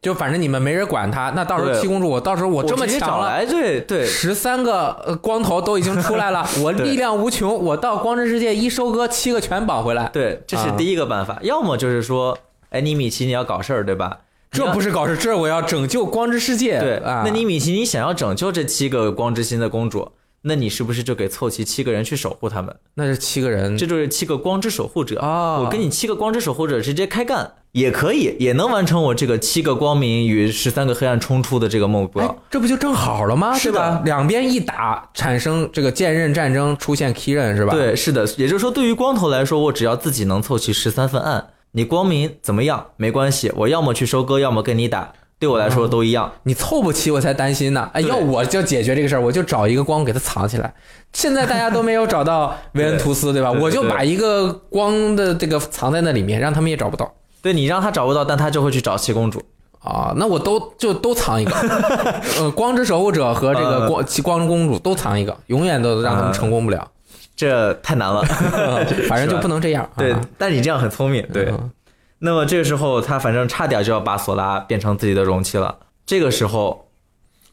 [0.00, 3.00] 就反正你们没人管他，那到时候七公主，我到时候我我这么强了。
[3.00, 10.08] 找来，对对十三个呃光头都已经出来了， 我力量无穷，我到光之世界一收割，七个全绑回来。
[10.12, 11.40] 对，这是啊第一个办法。
[11.42, 12.38] 要么就是说，
[12.70, 14.18] 哎，你米奇你要搞事儿，对吧？
[14.50, 16.78] 这不是搞事，这是我要拯救光之世界。
[16.80, 20.12] 对，啊，那你米奇，你想要拯救这七个光之心的公主，
[20.42, 22.74] 那你是不是就给凑齐七个人去守护他们？
[22.94, 25.18] 那是七个人，这就是七个光之守护者。
[25.20, 32.24] 哦我跟你七个光之守护者直接开干也可以，也能完成我这个七个光明与十三个黑暗冲突的这个目标。
[32.24, 33.52] 哎，这不就正好了吗？
[33.58, 34.00] 是吧？
[34.06, 46.32] 两边一打，产生这个剑刃战争，出现 key 刃是吧？，对，是的，也就是说，对于光头来说，我只要自己能凑齐十三份暗，你光明怎么样没关系，我要么去收割，要么跟你打，对我来说都一样。
[46.44, 47.90] 你凑不齐我才担心呢。
[47.92, 50.72] 哎，要我就解决这个事儿，我就找一个光给它藏起来。
[51.12, 53.52] 现在大家都没有找到 维恩图斯，对吧？
[53.52, 57.12] 我就把一个光的这个藏在那里面，让他们也找不到。
[57.42, 59.42] 对你让他找不到，但他就会去找七公主。
[59.80, 61.52] 啊，那我都就都藏一个，
[62.40, 66.90] 呃，光之守护者和这个呃光光之公主都藏一个，永远都让他们成功不了。
[67.36, 68.22] 这太难了。
[69.08, 69.88] 反正就不能这样。
[69.96, 71.24] 对啊，但你这样很聪明。
[71.32, 71.70] 对，嗯
[72.18, 75.76] 那么这个时候，他反正差点就要把索拉变成自己的容器了。
[76.06, 76.88] 这个时候，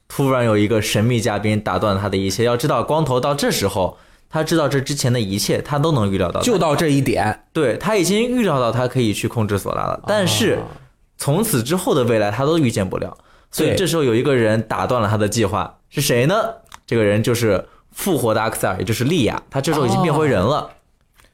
[0.07, 2.45] 突然有一个神秘嘉宾打断了他的一切。
[2.45, 3.97] 要知道，光头到这时候，
[4.29, 6.39] 他知道这之前的一切，他都能预料到。
[6.41, 7.43] 就到这一点。
[7.51, 10.61] 对他已经预料到他可以去控制索拉了，但是啊
[11.17, 13.17] 从此之后的未来他都预见不了。
[13.51, 16.35] 所以这时候有一个人打断了他的计划，是谁呢？
[16.87, 19.41] 这个人就是复活的阿克塞尔，也就是莉亚。
[19.49, 20.69] 他这时候已经变回人了。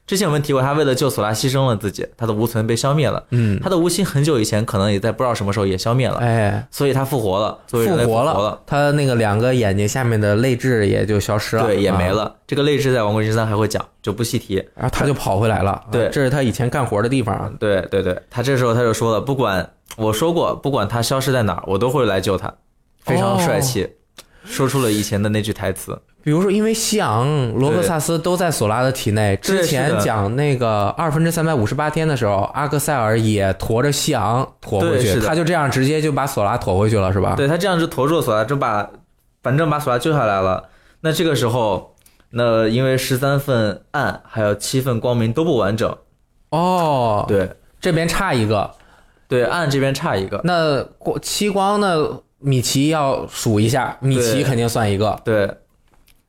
[0.06, 3.24] 之前我们提过，他为了救索拉牺牲了自己，他的无存被消灭了。
[3.30, 8.34] 嗯，他的无心很久以前可能也在不知道什么时候也消灭了，哎，所以他复活了，作为人类复活了。
[8.34, 12.36] 了，他那个两个眼睛下面的泪痣也就消失了，对，也没啊了。
[12.44, 14.56] 这个泪痣在《王国之心三》还会讲，就不细提。
[14.74, 17.48] 然后他就跑回来了，对啊这是他以前干活的地方啊。
[17.60, 22.52] 对对对，他这时候他就说了，不管我说过，不管他消失在哪儿，我都会来救他，
[23.04, 23.88] 非常帅气，
[24.44, 25.96] 说出了以前的那句台词。
[26.22, 37.34] 比如说，因为西昂、罗克萨斯都在索拉的体内，之前讲那个二分之三百五十八天的时候，阿克塞尔也驮着西昂驮回去，他就这样直接就把索拉驮回去了，是吧？
[37.36, 38.88] 对他这样就驮住了索拉，就把
[39.42, 40.64] 反正把索拉救下来了。
[41.00, 41.94] 那这个时候，
[42.30, 45.96] 那因为十三份暗还有七份光明都不完整，
[46.50, 47.50] 哦，，对。
[47.80, 48.70] 这边差一个，
[49.26, 52.20] 对，暗这边差一个，那光七光呢？
[52.42, 55.50] 米奇要数一下，米奇肯定算一个，对，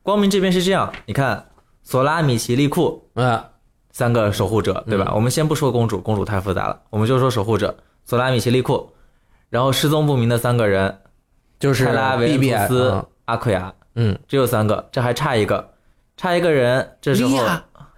[0.04, 1.50] 光明这边是这样，你看
[1.84, 3.44] 索拉、米奇、利库嗯，
[3.92, 5.12] 三个守护者，对吧？
[5.14, 7.76] 我们先不说公主，公主太复杂了，我们就说守护者，
[8.06, 8.90] 索拉、米奇、利库，
[9.50, 10.98] 然后失踪不明的三个人，
[11.60, 15.70] 就是泰拉、维图斯、阿奎亚，嗯，只有三个，这还差一个，
[16.18, 17.44] 差一个人，这时候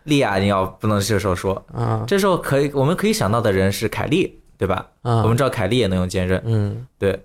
[0.04, 0.38] 莉亚。
[0.38, 2.04] 你要不能这时候说，嗯啊。
[2.08, 4.88] 这时候可以我们可以想到的人是凯莉，对吧？
[5.02, 6.86] 啊，我们知道凯莉也能用坚韧，嗯。
[6.98, 7.18] 对，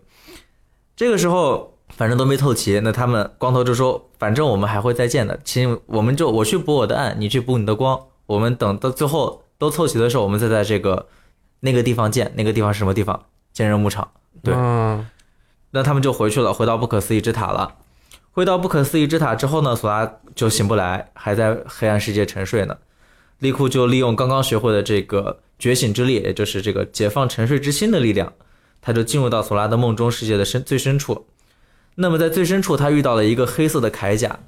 [0.95, 11.09] 这个时候反正都没凑齐，那他们光头就说，反正我们还会再见的，亲我们就我去补我的暗，你去补你的光，我们等到最后都凑齐的时候，我们再在这个
[11.59, 13.27] 那个地方见，那个地方是什么地方？
[13.53, 14.13] 坚韧牧场。
[14.45, 14.55] 对
[15.73, 17.75] 那他们就回去了，回到不可思议之塔了。
[18.31, 22.79] 回到不可思议之塔之后呢，索拉就醒不来，还在黑暗世界沉睡呢。
[23.41, 28.33] 利库就利用刚刚学会的这个觉醒之力，也就是这个解放沉睡之心的力量，
[28.81, 31.27] 他就进入到索拉的梦中世界的深最深处。
[32.01, 34.39] 那么在最深处，他遇到了一个黑色的铠甲。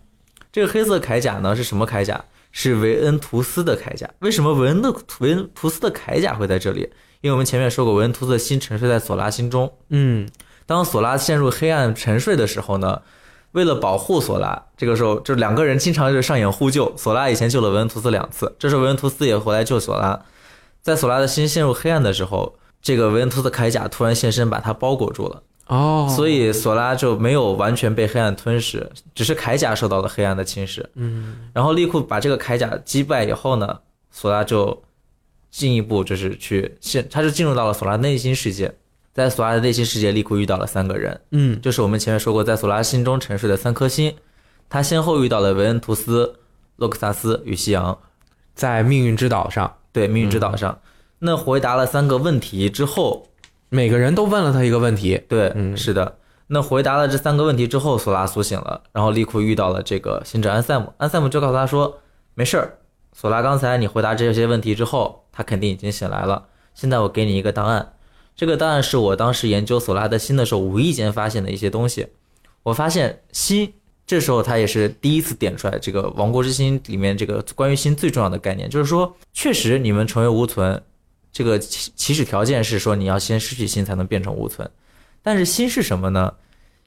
[0.52, 2.24] 这个黑色铠甲呢是什么铠甲？
[2.52, 4.08] 是维恩图斯的铠甲。
[4.20, 6.82] 为什么维恩的维恩图斯的铠甲会在这里？
[7.20, 9.72] 因为我们前面说过，维恩图斯的心沉睡在索拉心中。
[9.88, 10.28] 嗯
[10.66, 13.02] 当索拉陷入黑暗沉睡的时候呢，
[13.50, 16.92] 为了保护索拉，这个时候就两个人经常就上演互救。
[16.96, 20.20] 索拉以前救了维恩图斯两次，这时候维恩图斯也回来救索拉。
[20.82, 30.84] 在索拉的心陷入黑暗的时候，这个维恩图斯的铠甲突然现身，把他包裹住了，哦，所以索拉就没有完全被黑暗吞噬，只是铠甲受到了黑暗的侵蚀。
[30.94, 33.78] 嗯然后利库把这个铠甲击败以后呢，
[34.10, 34.82] 索拉就
[35.50, 38.74] 进一步就是去现，他就进入到了索拉内心世界。
[39.12, 44.14] 在索拉的内心世界，利库遇到了三个人，嗯就是我们前面说过，在索拉心中沉睡的三颗星，
[44.68, 46.34] 他先后遇到了维恩图斯、
[46.76, 47.98] 洛克萨斯与夕阳，
[48.54, 50.78] 在命运之岛上，对命运之岛上。
[51.18, 53.28] 那回答了三个问题之后，
[53.70, 56.18] 每个人都问了他一个问题，对，嗯是的。
[56.48, 62.00] 那回答了这三个问题之后，索拉苏醒了，然后利库遇到了这个行者安塞姆，安塞姆就告诉他说
[62.34, 62.78] ：“没事儿，
[63.12, 66.48] 索拉刚才你回答这些问题之后，他肯定已经醒来了。
[66.74, 67.92] 现在我给你一个档案，
[68.34, 72.08] 这个档案是我当时研究索拉的心的时候无意间发现的一些东西。
[72.64, 73.72] 我发现心，
[74.04, 80.82] 这时候他也是第一次点出来这个《王国之心》里面这个关于心最重要的概念，就是说，确实你们成为无存，
[81.32, 84.68] 这个起起始条件是说你要先失去心才能变成无存。
[85.22, 86.32] 但是心是什么呢？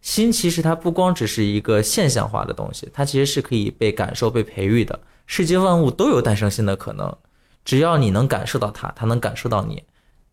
[0.01, 4.99] 心其实它不光只是一个现象化的东西，它其实是可以被感受、被培育的。
[5.25, 7.15] 世界万物都有诞生心的可能，
[7.63, 9.81] 只要你能感受到它，它能感受到你，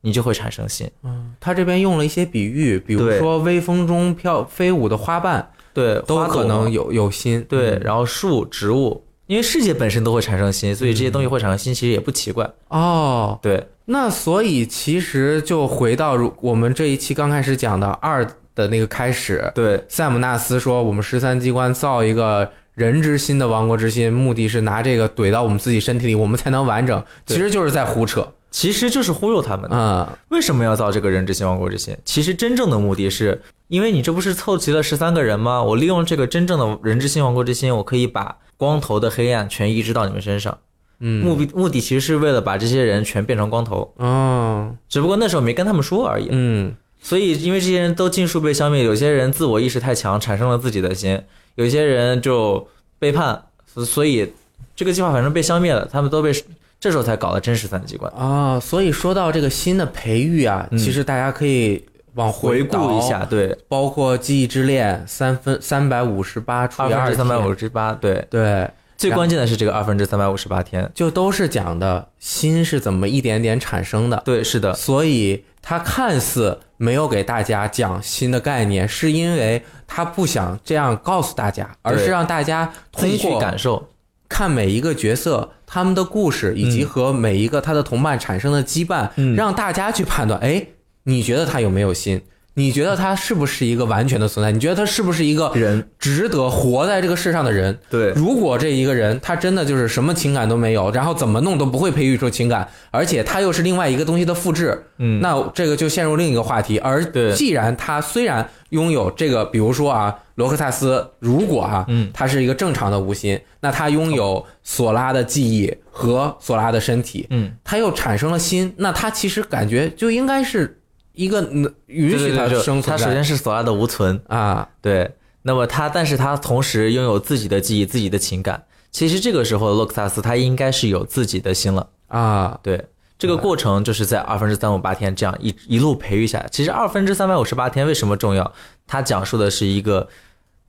[0.00, 0.90] 你就会产生心。
[1.04, 12.50] 嗯他这边用了一些比喻，比如说微风中飘飞舞的花瓣对，都可能有有心，对，嗯然后树、植物，因为世界本身都会产生心，所以这些东西会产生心，其实也不奇怪。
[12.68, 18.24] 哦，对，那所以其实就回到如我们这一期刚开始讲的二
[18.54, 30.08] 的那个开始，对，塞姆纳斯说我们十三机关造一个人之心的亡国之心，目的是拿这个怼到我们自己身体里，我们才能完整，其实就是在胡扯，其实就是忽悠他们啊。
[30.08, 31.96] 嗯为什么要造这个人之心、亡国之心？
[32.04, 35.60] 其实真正的目的是，因为你这不是凑齐了十三个人吗？
[35.60, 40.56] 我利用这个真正的人之心、亡国之心，我可以把光头的黑暗全移植到你们身上。
[41.00, 46.28] 嗯，目的目的其实是为了把这些人全变成光头，哦，只不过那时候没跟他们说而已。
[46.30, 46.74] 嗯。
[47.02, 51.16] 所以，因为这些人都尽数被消灭，有些人自我意识太强，产生了自己的心；
[51.54, 54.30] 有些人就背叛，所所以
[54.76, 56.30] 这个计划反正被消灭了，他们都被
[56.78, 58.12] 这时候才搞了真实三机关。
[58.12, 60.76] 啊，所以说到这个新的培育啊，嗯。
[60.76, 61.82] 其实大家可以
[62.16, 68.68] 往回倒顾一下，，对，包括记忆之恋三分三百五十八除以二三百五十八，对，对，
[69.00, 70.90] 最关键的是这个二分之三百五十八天。
[70.94, 74.20] 就都是讲的心是怎么一点点产生的。
[74.26, 83.88] 对，是的，所以他看似没有给大家讲新的概念，是因为他不想这样告诉大家，而是让大家通过感受。
[84.28, 90.66] 看每一个角色他们的故事，以及和每一个他的同伴产生的羁绊，嗯让大家去判断，哎，
[91.04, 92.20] 你觉得他有没有心？
[92.60, 94.52] 你觉得他是不是一个完全的存在？
[94.52, 97.78] 你觉得他是不是一个人值得活在这个世上的人？
[97.88, 106.78] 对如果这一个人他真的就是什么情感都没有，然后怎么弄都不会培育出情感，而且他又是另外一个东西的复制，嗯那这个就陷入另一个话题。
[106.80, 120.79] 而对既然他虽然拥有这个，比如说啊，罗克萨斯，如果啊，嗯他是一个正常的无心，那他拥有索拉的记忆和索拉的身体，嗯，他又产生了心，那他其实感觉就应该是
[121.20, 125.10] 一个能允许他对对对生存在他首先是索拉的无存，啊，对，
[125.42, 128.64] 那么他，但是他同时拥有自己的记忆、自己的情感。
[128.90, 131.88] 其实这个时候，洛克萨斯他应该是有自己的心了。
[132.08, 132.86] 啊，对，
[133.18, 136.48] 这个过程就是在二分之三五八天这样一一路培育下来。
[136.50, 138.52] 其实二分之三百五十八天为什么重要？
[138.86, 140.08] 它讲述的是一个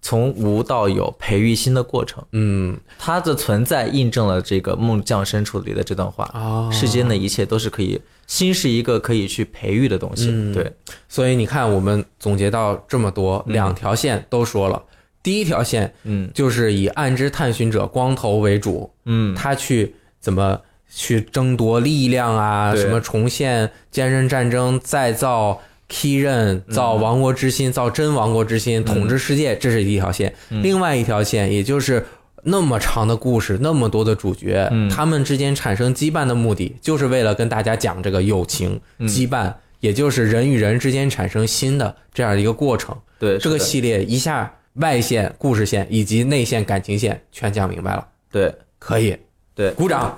[0.02, 2.24] 从无到有培育心的过程。
[2.34, 8.00] 嗯它的存在印证了这个梦降深处里的这段话：啊，世间的一切都是可以，
[8.32, 10.30] 心是一个可以去培育的东西。
[10.32, 10.54] 嗯。
[10.54, 10.72] 对，
[11.10, 14.82] 所以你看，我们总结到这么多，两条线都说了。
[15.22, 16.32] 第一条线嗯。
[16.34, 30.34] 就是以暗之探寻者光头为主，嗯，他去怎么去争夺力量啊，什么重现坚韧战争，再造 Key 刃，造亡国之心，造真亡国之心，统治世界，这是一条线。
[30.48, 32.06] 另外一条线，也就是
[32.44, 42.96] 那么长的故事，那么多的主角，嗯他们之间产生羁绊的目的，就是为了跟大家讲这个友情、羁绊，也就是人与人之间产生新的这样一个过程。
[43.20, 49.18] 对，这个系列一下外线故事线以及内线感情线全讲明白了，对可以，
[49.54, 50.16] 对，鼓掌。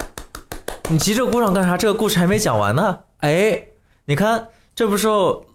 [0.89, 1.77] 你急着鼓掌干啥？
[1.77, 2.99] 这个故事还没讲完呢。
[3.19, 3.61] 哎，
[4.05, 5.07] 你看，这不是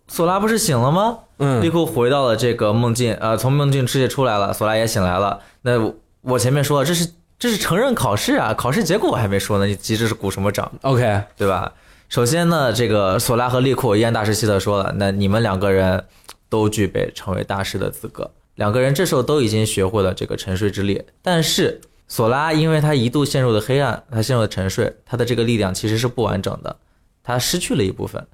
[0.09, 1.19] 索拉不是醒了吗？
[1.41, 5.41] 嗯利库回到了这个梦境，呃，从梦境世界出来了，索拉也醒来了。
[5.63, 5.79] 那
[6.23, 11.73] 我我前面说了，这是这是承认考试啊，考试结果我还没说呢，你急着是鼓什么掌，，OK，对吧？
[12.09, 16.05] 首先呢，这个索拉和利库一言大师希特说了，那你们两个人
[16.49, 18.31] 都具备成为大师的资格。
[18.55, 26.77] 两个人这时候都已经学会了这个沉睡之力，但是索拉因为他一度陷入了黑暗，他陷入了沉睡，他的这个力量其实是不完整的，
[27.23, 28.27] 他失去了一部分。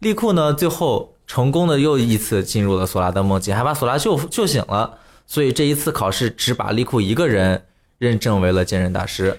[0.00, 4.98] 利库呢，最后成功的又一次进入了索拉的梦境，还把索拉救救醒了。
[5.26, 7.62] 所以这一次考试只把利库一个人
[7.98, 9.38] 认证为了坚韧大师。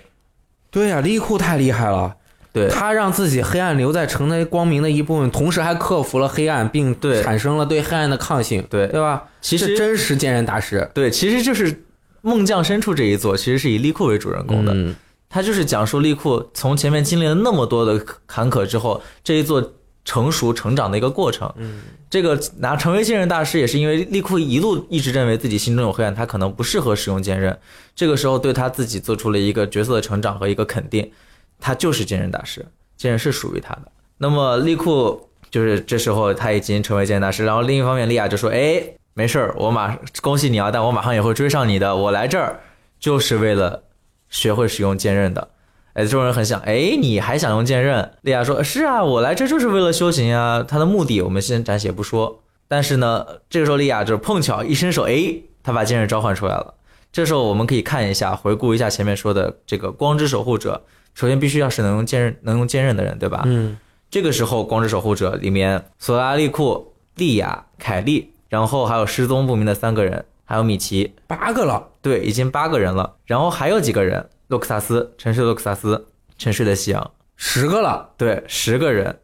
[0.71, 2.15] 对呀、利库太厉害了，
[2.51, 9.23] 对，他让自己黑暗留在成为光明的一部分，同时还克服了黑暗，并对产生了对黑暗的抗性，对对吧？
[9.41, 11.83] 其实真实坚韧大师对，其实就是
[12.21, 14.73] 梦降深处这一座，其实是以利库为主人公的。
[14.73, 14.95] 嗯
[15.29, 19.73] 他就是讲述利库从前面经历了那么多的坎坷之后，这一座
[20.05, 21.51] 成熟成长的一个过程。
[21.57, 27.57] 嗯，这个拿成为坚韧大师，也是因为利库一路一直认为自己心中有黑暗，他可能不适合使用坚韧。
[27.95, 31.11] 这个时候对他自己做出了一个角色的成长和一个肯定，
[31.59, 32.65] 他就是坚韧大师，
[32.97, 33.91] 坚韧是属于他的。
[34.17, 38.83] 那么利库就是这时候他已经成为坚韧大师，然后另一方面利亚就说：“哎，
[39.13, 42.59] 没事儿，我马恭喜你啊，但我马上也会追上你的，我来这儿
[42.99, 43.83] 就是为了
[44.29, 45.47] 学会使用坚韧的。
[45.93, 48.11] 哎，众人很想，哎，你还想用剑刃？
[48.21, 56.73] 莉亚说：“是啊，我来这就是为了修行啊。”他的目的我们先暂且不说，但是呢，这个时候莉亚就碰巧一伸手，哎，他把剑刃召唤出来了。
[57.11, 60.81] 这时候我们可以看一下，回顾一下前面说的这个光之守护者，
[61.13, 63.43] 首先必须要是能用剑刃、能用剑刃的人，对吧？
[63.45, 63.77] 嗯
[64.09, 73.15] 这个时候，光之守护者里面，索拉利库、莉亚、凯莉，然后还有失踪不明的三个人，还有米奇，八个了，对，已经八个人了。
[73.25, 76.05] 然后还有几个人，洛克萨斯、沉睡的洛克萨斯、
[76.37, 79.17] 沉睡的夕阳，十个了，对，十个人。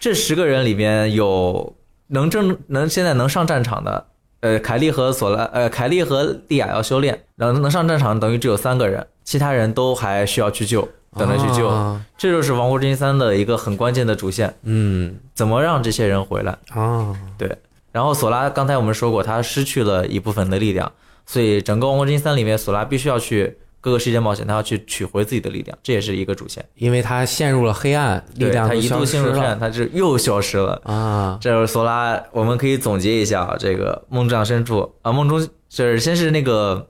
[0.00, 1.76] 这十个人里面有
[2.08, 4.06] 能正能现在能上战场的，
[4.40, 11.68] 呃，凯莉和索拉，呃，凯莉和莉亚要修炼，能能上战场等于只有三个人，其他人都还需要去救，等着去救。
[11.68, 16.58] 啊这就是《王国之心三》的一个很关键的主线，嗯怎么让这些人回来？
[16.70, 17.56] 啊，对，
[17.92, 20.90] 然后索拉刚才我们说过，他失去了一部分的力量，
[21.24, 26.64] 所以整个《王国之心三》里面，索拉必须要去各个世界冒险，他要去取回自己的力量，这也是一个主线。
[26.76, 30.80] 因为他陷入了黑暗，力量他一度陷入黑暗，他就又消失了。
[30.84, 36.88] 啊，这是索拉，我们可以总结一下啊，这个梦障深处啊，梦中就是先是那个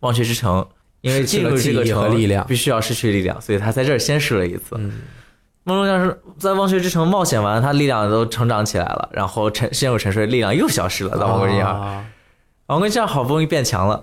[0.00, 0.66] 忘却之城，
[1.02, 4.76] 因为进入这个城力量必须要失去力量，所以他在这儿先试了一次。
[4.78, 5.02] 嗯
[5.64, 11.10] 梦中像是在忘却之城冒险完，他力量都成长起来了，然后沉陷入沉睡，力量又消失了。
[11.18, 12.06] 到王国之心二，啊
[12.68, 14.02] 王国之心二好不容易变强了，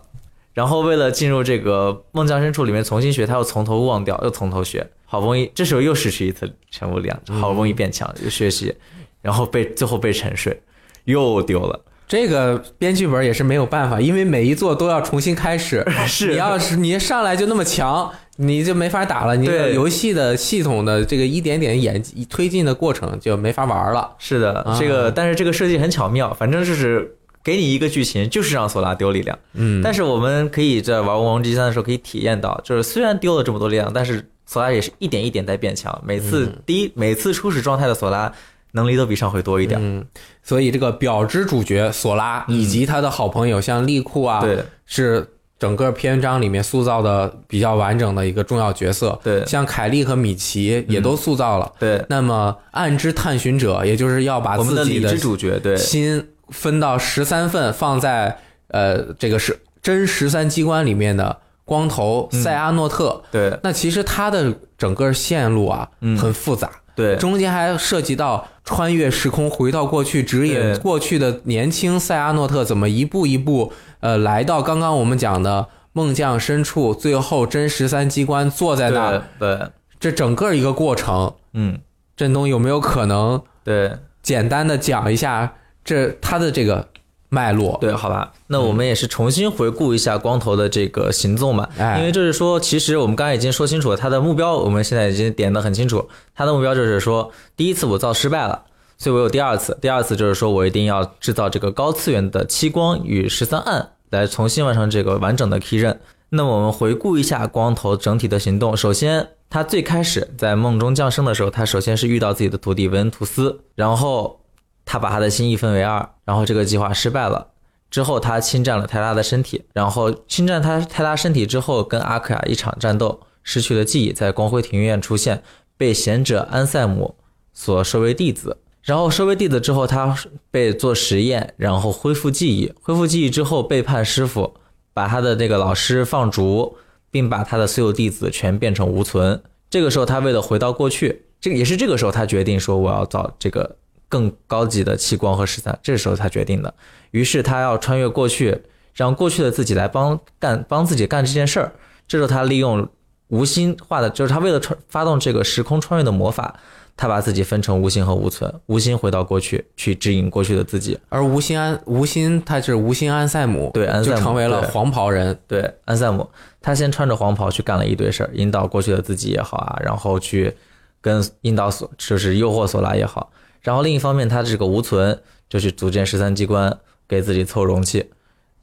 [0.56, 8.74] 然后为了进入这个梦降深处里面重新学，他又从头忘掉，又从头学，好不容易这时候又失去一次全部力量，好不容易变强，又学习，
[9.22, 10.60] 然后被最后被沉睡，
[11.04, 11.80] 又丢了。
[12.08, 15.84] 这个编剧本也是没有办法，因为每一座都要重新开始。
[16.08, 19.36] 是你要是你上来就那么强，你就没法打了。
[19.36, 24.16] 你这个对游戏的系统的这个一点点演推进的过程就没法玩了。
[24.20, 29.38] 是的，啊这个但是这个设计很巧妙，反正就是给你一个剧情，就是让索拉丢力量。
[29.54, 36.02] 嗯，但是我们可以在玩《王之三》的时候可以体验到，就是虽然丢了这么多力量，但是索拉也是一点一点在变强。
[36.04, 38.34] 每次、嗯第一，每次初始状态的索拉
[38.72, 39.80] 能力都比上回多一点。
[39.80, 40.04] 嗯，
[40.42, 45.28] 所以这个表之主角索拉以及他的好朋友像利库啊，对是
[45.60, 49.18] 整个篇章里面塑造的比较完整的一个重要角色。
[49.24, 51.72] 对像凯莉和米奇也都塑造了。
[51.80, 58.38] 对，那么暗之探寻者，也就是要把自己的理智主角，对心分到十三份，放在
[58.68, 63.24] 呃这个是真十三机关里面的光头嗯塞阿诺特。
[63.32, 63.60] 对。
[63.64, 67.16] 那其实他的整个线路啊，嗯很复杂，对。
[67.16, 79.22] 中间还涉及到穿越时空，回到过去，指引过去的年轻塞阿诺特怎么一步一步呃来到刚刚我们讲的梦降深处，最后真十三机关坐在那对，
[79.58, 79.68] 对，
[80.00, 81.80] 这整个一个过程，嗯，
[82.18, 83.92] 振东有没有可能对。
[84.22, 85.54] 简单的讲一下
[85.86, 86.86] 这他的这个
[87.30, 87.78] 脉络？
[87.80, 88.34] 对，好吧。
[88.48, 98.64] 那我们也是重新回顾一下光头的这个行踪嘛，哎因为就是说，其实我们刚才已经说清楚了他的目标，我们现在已经点的很清楚，他的目标就是说，第一次我造失败了。
[98.98, 106.00] 所以我有第二次，第二次就是说我一定要制造这个高次元的七光与十三暗，来重新完成这个完整的 key 刃。
[106.30, 108.76] 那么我们回顾一下光头整体的行动。
[108.76, 114.40] 首先，他最开始在梦中降生的时候，他首先是遇到自己的徒弟维恩图斯，然后
[114.86, 117.48] 他把他的心一分为二，然后这个计划失败了。
[117.92, 125.44] 之后他侵占了泰拉的身体，然后侵占他泰拉身体之后，跟阿克亚一场战斗，失去了记忆，在光辉庭院出现，
[125.78, 127.16] 被贤者安塞姆
[127.54, 128.58] 所收为弟子。
[128.84, 130.16] 然后收为弟子之后，他
[130.52, 132.72] 被做实验，然后恢复记忆。
[132.82, 134.56] 恢复记忆之后，背叛师傅，
[134.94, 136.78] 把他的那个老师放逐，
[137.10, 139.42] 并把他的所有弟子全变成无存。
[139.70, 143.78] 这个时候，他为了回到过去，这个也是这个时候他决定说我要造这个
[144.16, 145.78] 更高级的气光和十三。
[145.84, 146.74] 这时候他决定的。
[147.12, 148.62] 于是他要穿越过去，
[148.94, 151.74] 让过去的自己来帮干帮自己干这件事儿。
[152.08, 152.88] 这时候他利用
[153.28, 156.58] 无心化的，就是他为了穿发动这个时空穿越的魔法，
[156.96, 160.98] 他把自己分成无心和无存，无心回到过去去指引过去的自己。
[161.10, 165.38] 而无心安无心他是无心安塞姆，对安塞姆就成为了黄袍人。
[165.46, 166.30] 对，安塞姆，
[166.62, 170.56] 他先穿着黄袍去干了一堆事儿，引导过去的自己也好啊，然后去
[171.02, 173.32] 跟引导索就是诱惑索拉也好，
[173.66, 178.12] 然后另一方面，他这个无存就去组建十三机关，给自己凑容器。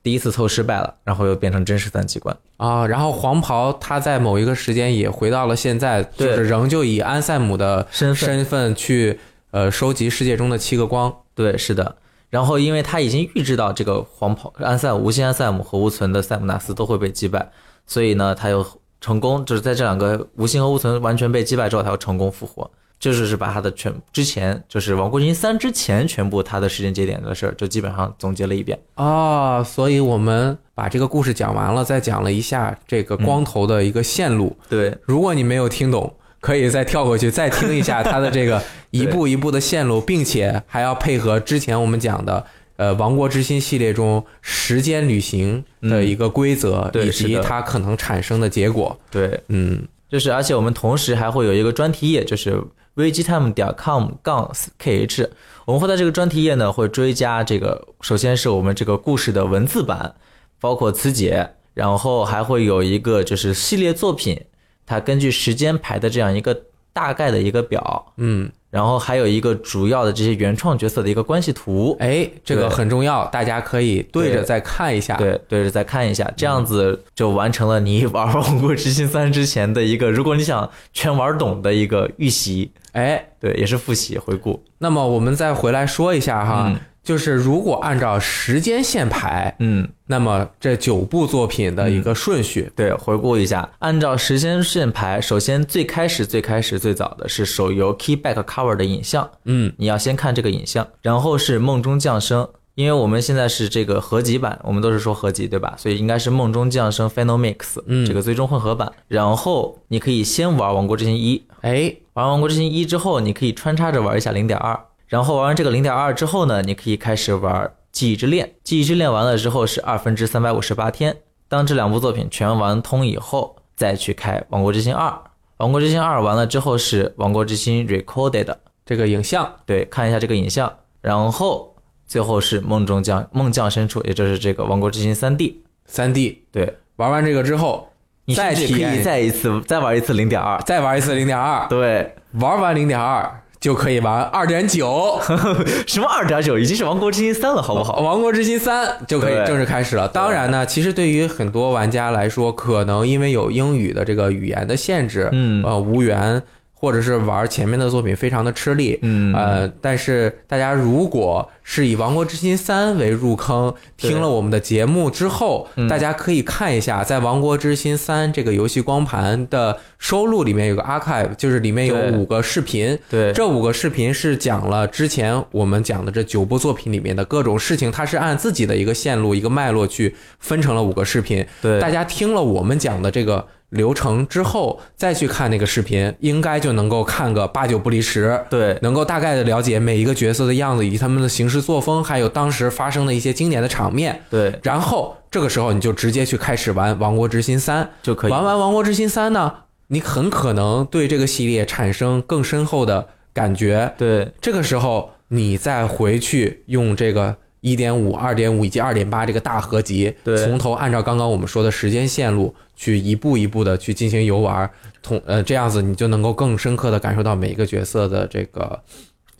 [0.00, 2.36] 第一次凑失败了，然后又变成真十三机关。
[2.56, 9.18] 啊，然后黄袍他在某一个时间也回到了现在，就对是仍旧以安塞姆的身份身份去
[9.50, 11.12] 呃收集世界中的七个光。
[11.34, 11.96] 对，是的。
[12.30, 17.50] 然后，因为他已经预知到这个黄袍安塞姆、无心安塞姆和无存的塞姆纳斯都会被击败，
[17.86, 18.64] 所以呢，他又
[19.00, 22.70] 成功，就是在这两个无心和无存完全被击败之后，他又成功复活。
[23.02, 28.78] 这就是把他的全之前，就是《王国之心三》之前全部他的时间节点的事儿，就基本上总结了一遍。
[28.94, 34.56] 哦，所以我们把这个故事讲完了，再讲了一下这个光头的一个线路。
[34.68, 42.46] 对，如果你没有听懂，可以再跳过去再听一下他的这个 一步一步的线路，并且还要配合之前我们讲的。
[42.76, 48.98] 呃，王国之心系列中时间旅行的一个规则，以及它可能产生的结果。
[49.10, 52.60] 对，嗯，就是而且我们同时还会有一个专题页，就是
[52.94, 55.28] vgtime 点 com 杠 kh，
[55.64, 60.14] 我们会在这个专题页呢会追加这个，首先是我们这个故事的文字版，
[60.60, 64.38] 包括词解，然后还会有一个就是系列作品，
[64.84, 84.62] 它根据时间排的这样一个大概的一个表，嗯，然后还有一个主要的这些原创角色的一个关系图，哎，这个很重要，大家可以对着再看一下。，对，对着再看一下，这样子就完成了你玩《王国之心三》之前的一个，如果你想全玩懂的一个预习，哎，对，也是复习回顾。
[84.78, 102.48] 那么我们再回来说一下哈，嗯就是如果按照时间线排，嗯，那么这九部作品的一个顺序，对，回顾一下，按照时间线排，首先最开始最开始最早的是手游 Keyback Cover 的影像，嗯，你要先看这个影像，然后是梦中降生。
[102.74, 105.74] 因为我们现在是这个合集版，我们都是说合集对吧？
[105.76, 108.90] 所以应该是梦中降生 Final Mix，嗯这个最终混合版。
[109.08, 118.54] 然后你可以先玩《王国之心一》，哎，玩完《王国之心一》之后，你可以穿插着玩一下零点二，然后玩完这个零点二之后呢，你可以开始玩记忆之恋。
[118.64, 121.18] 记忆之恋完了之后是二分之三百五十八天，
[121.48, 125.08] 当这两部作品全玩通以后，再去开《王国之心二》。
[125.58, 128.44] 《王国之心二》完了之后是《王国之心 Recorded》，
[128.86, 130.72] 这个影像，对，看一下这个影像，
[131.02, 131.71] 然后
[132.12, 135.48] 最后是梦中降梦降深处，也就是这个《王国之心三 D》。
[135.86, 137.88] 三 D 对，玩完这个之后，
[138.26, 139.02] 你再甚至可以体验。
[139.02, 140.60] 再一次再玩一次零点二。
[140.60, 145.18] 再玩一次零点二，对，玩完零点二就可以玩二点九，
[145.88, 146.58] 什么二点九？
[146.58, 148.00] 已经是《王国之心三》了，好不好？
[148.00, 150.06] 王国之心三就可以正式开始了。
[150.06, 155.64] 当然呢，其实对于很多玩家来说，可能因为有英语的这个语言的限制，嗯。
[155.64, 156.42] 呃，无缘
[156.82, 165.86] 或者是玩前面的作品非常的吃力，嗯呃，但是大家如果是以《王国之心三》为入坑，听了我们的节目之后，嗯。
[165.86, 181.46] 大家可以看一下，在《王国之心三》这个游戏光盘的收录里面有个 archive，就是里面有五个视频，对，这五个视频是讲了之前我们讲的这九部作品里面的各种事情，它是按自己的一个线路、一个脉络去分成了五个视频。
[181.60, 188.38] 对，大家听了我们讲的这个流程之后，再去看那个视频，应该就能够看个八九不离十。
[188.50, 194.22] 对能够大概的了解每一个角色的样子，以及他们的行事作风，还有当时发生的一些经典的场面。
[194.30, 197.84] 对然后这个时候你就直接去开始玩《王国之心三》。
[198.02, 199.52] 就可以玩完《王国之心三》呢，
[199.88, 203.94] 你很可能对这个系列产生更深厚的感觉。
[203.96, 214.70] 对这个时候，你再回去用这个一点五、二点五以及二点八这个大合集，对从头按照刚刚我们说的时间线路去一步一步的去进行游玩，
[215.02, 218.78] 同呃这样子你就能够更深刻的感受到每一个角色的这个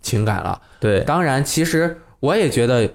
[0.01, 0.59] 情感了。
[0.81, 2.89] 对当然，其实我也觉得。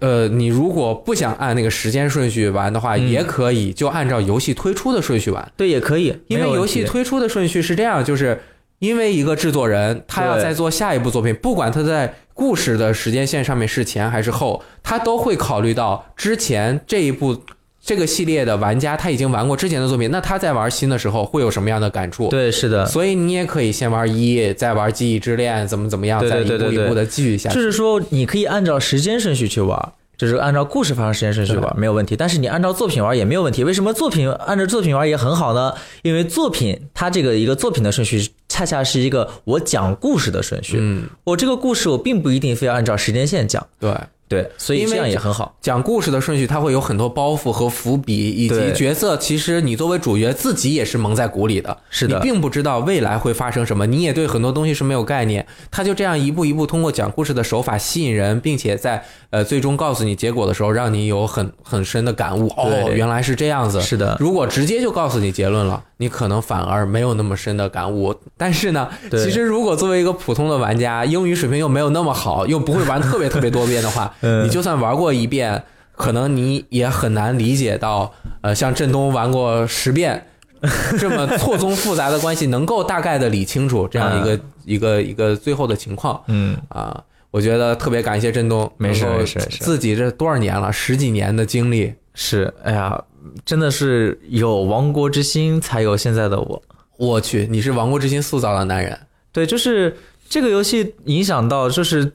[0.00, 5.52] 呃，你如果不想按那个时间顺序玩的话，嗯也可以就按照游戏推出的顺序玩。
[5.56, 8.40] 对也可以，因为游戏推出的顺序是这样，就是
[8.82, 17.44] 因为一个制作人他要在做下一部作品，不管他在故事的时间线上面是前还是后，他都会考虑到之前这一部
[17.80, 22.26] 这个系列的玩家他已经玩过之前的作品，那他在玩新的时候会有什么样的感触？
[22.26, 27.54] 对是的，所以你也可以先玩一，再玩记忆之恋，怎么怎么样，再一步一步的继续下去。
[27.54, 29.92] 就是说你可以按照时间顺序去玩。
[30.14, 33.64] 就是按照故事发生时间顺序玩没有问题，但是你按照作品玩也没有问题。
[33.64, 35.74] 为什么作品按照作品玩也很好呢？
[36.02, 40.76] 因为作品它这个一个作品的顺序，恰恰是一个我讲故事的顺序。
[40.78, 43.90] 嗯，我这个故事我并不一定非要按照时间线讲，对。
[44.32, 45.54] 对，所以因为这样也很好。
[45.60, 49.16] 讲故事的顺序，它会有很多包袱和伏笔，以及角色。
[49.18, 55.46] 其实你作为主角自己也是蒙在鼓里的，是的你并不知道未来会发生什么，你也对很多东西是没有概念。
[55.70, 62.48] 他就这样一步一步通过讲故事的手法吸引人，并且在呃最终告诉你结果的时候，让你有很很深的感悟。
[62.56, 63.80] 哦，原来是这样子。
[63.80, 68.14] 是的如果直接就告诉你结论了，你可能反而没有那么深的感悟。
[68.36, 74.44] 但是呢，对其实如果作为一个普通的玩家，英语水平又没有那么好，又不会玩特别特别多遍的话，嗯。
[74.44, 75.62] 你就算玩过一遍，
[75.94, 80.26] 可能你也很难理解到，呃，像振东玩过十遍。
[80.96, 93.02] 这么错综复杂的关系，能够大概的理清楚这样一个、一个一个最后的情况嗯，啊，我觉得特别感谢振东，没事没事自己这多少年了，十几年的经历，是，哎呀，
[93.44, 96.62] 真的是有亡国之心才有现在的我。
[96.96, 98.96] 我去，你是亡国之心塑造的男人，
[99.32, 99.96] 对，就是
[100.28, 102.08] 这个游戏影响到，就是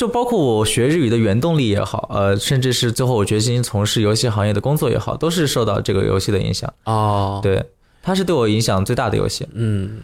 [0.00, 6.72] 就包括我学日语的原动力也好，呃，甚至是最后我决心从事游戏行业的工作也好，都是受到这个游戏的影响。
[6.84, 7.62] 哦，对，
[8.02, 9.46] 它是对我影响最大的游戏。
[9.52, 10.00] 嗯，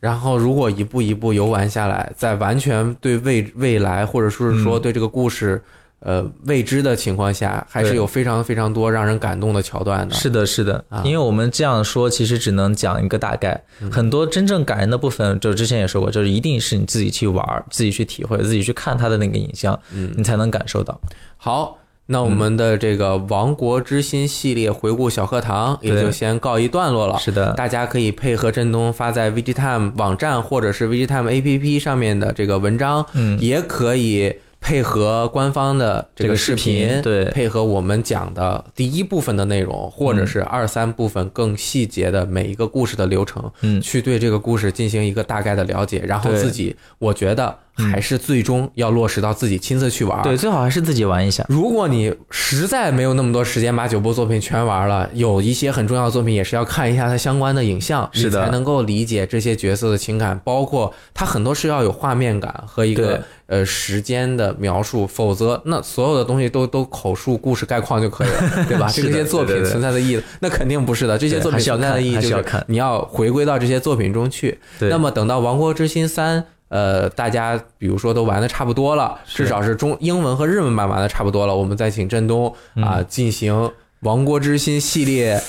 [0.00, 5.62] 然后如果一步一步游玩下来，在完全对未未来或者说是说嗯对这个故事、
[6.00, 10.14] 呃未知的情况下，还是有非常非常多让人感动的桥段的。
[10.14, 10.84] 是的，是的。
[10.88, 13.60] 啊，因为我们这样说，其实只能讲一个大概，
[13.90, 19.78] 很多真正感人的部分，就之前也说过，就是一定是你自己去玩儿、自己去体会、自己去看他的那个影像，
[20.16, 21.00] 你才能感受到。
[21.36, 27.18] 好，那我们的这个《亡国之心》系列回顾小课堂也就先告一段落了。
[27.18, 37.24] 是的，大家可以配合振东发在 VGTime 网站或者是 VGTime APP 上面的这个文章，嗯也可以配合官方的这这个视视频对。
[37.26, 43.80] 配合我们讲的第一部分的内容，或者是二三部分更细节的每一个故事的流程，嗯。
[43.80, 47.56] 去对这个故事进行一个大概的了解，然后自己，我觉得
[47.90, 50.22] 还是最终要落实到自己亲自去玩。
[50.22, 51.44] 对，最好还是自己玩一下。
[51.48, 68.90] 如果你实在没有那么多时间把九部作品全玩了，有一些很重要的作品也是要看一下它相关的影像，是的你才能够理解这些角色的情感，包括它很多是要有画面感和一个呃时间的描述，否则那所有的东西都都口述故事概况就可以了， 对吧？
[68.92, 71.16] 这些作品存在的意义，那肯定不是的。
[71.16, 74.58] 这些作品存在的意义就是你要回归到这些作品中去。
[74.80, 83.70] 那么等到《王国之心三》，呃，大家比如说都玩的差不多了，至少是中英文和日文版玩的差不多了，我们再请振东啊、进行
[84.00, 85.42] 王国之心》系列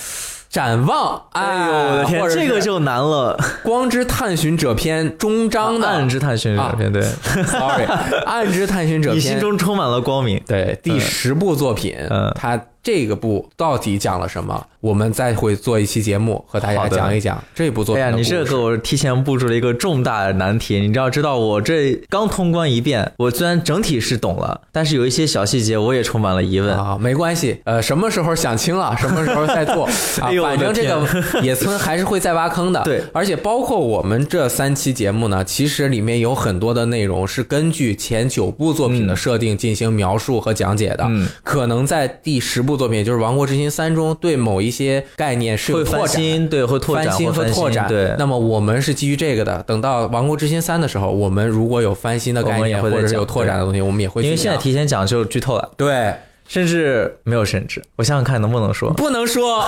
[0.49, 3.37] 展望，哎呦我的天这个就难了。
[3.63, 7.03] 光之探寻者篇终章的暗之探寻者篇，对
[7.45, 7.85] ，，sorry，
[8.25, 10.41] 暗之探寻者你心篇中充满了光明。
[10.47, 12.31] 对第十部作品，嗯。
[12.33, 12.59] 它
[12.91, 14.65] 这个部到底讲了什么？
[14.79, 18.15] 我们再会做一期节目和大家讲一讲这部作品哎呀。
[18.15, 20.79] 你这给我提前布置了一个重大的难题。
[20.79, 26.75] 你知道，知道我这刚通关一遍，我虽然整体是懂了，但是有一些小细节我也充满了疑问。
[26.75, 31.05] 啊，没关系，呃，什么时候想清了， 什么时候再做啊反正这个
[31.43, 32.81] 野村还是会再挖坑的。
[32.89, 41.03] 对而且包括我们这三期节目呢，其实里面有很多的内容是根据前九部作品的设定进行描述和讲解的。
[41.07, 46.01] 嗯可能在第十部作品，也就是《王国之心三》中，对某一些概念是有会拓展。
[46.01, 48.15] 翻新，对，会拓展，翻新和拓展，对。
[48.17, 49.61] 那么我们是基于这个的。
[49.67, 56.13] 等到《王国之心三》的时候，我们如果有翻新的概念，或者是有拓展的东西，我们也会因为现在提前讲就剧透了，对，
[56.49, 58.91] 甚至没有甚至，我想想看能不能说。
[58.93, 59.59] 不能说，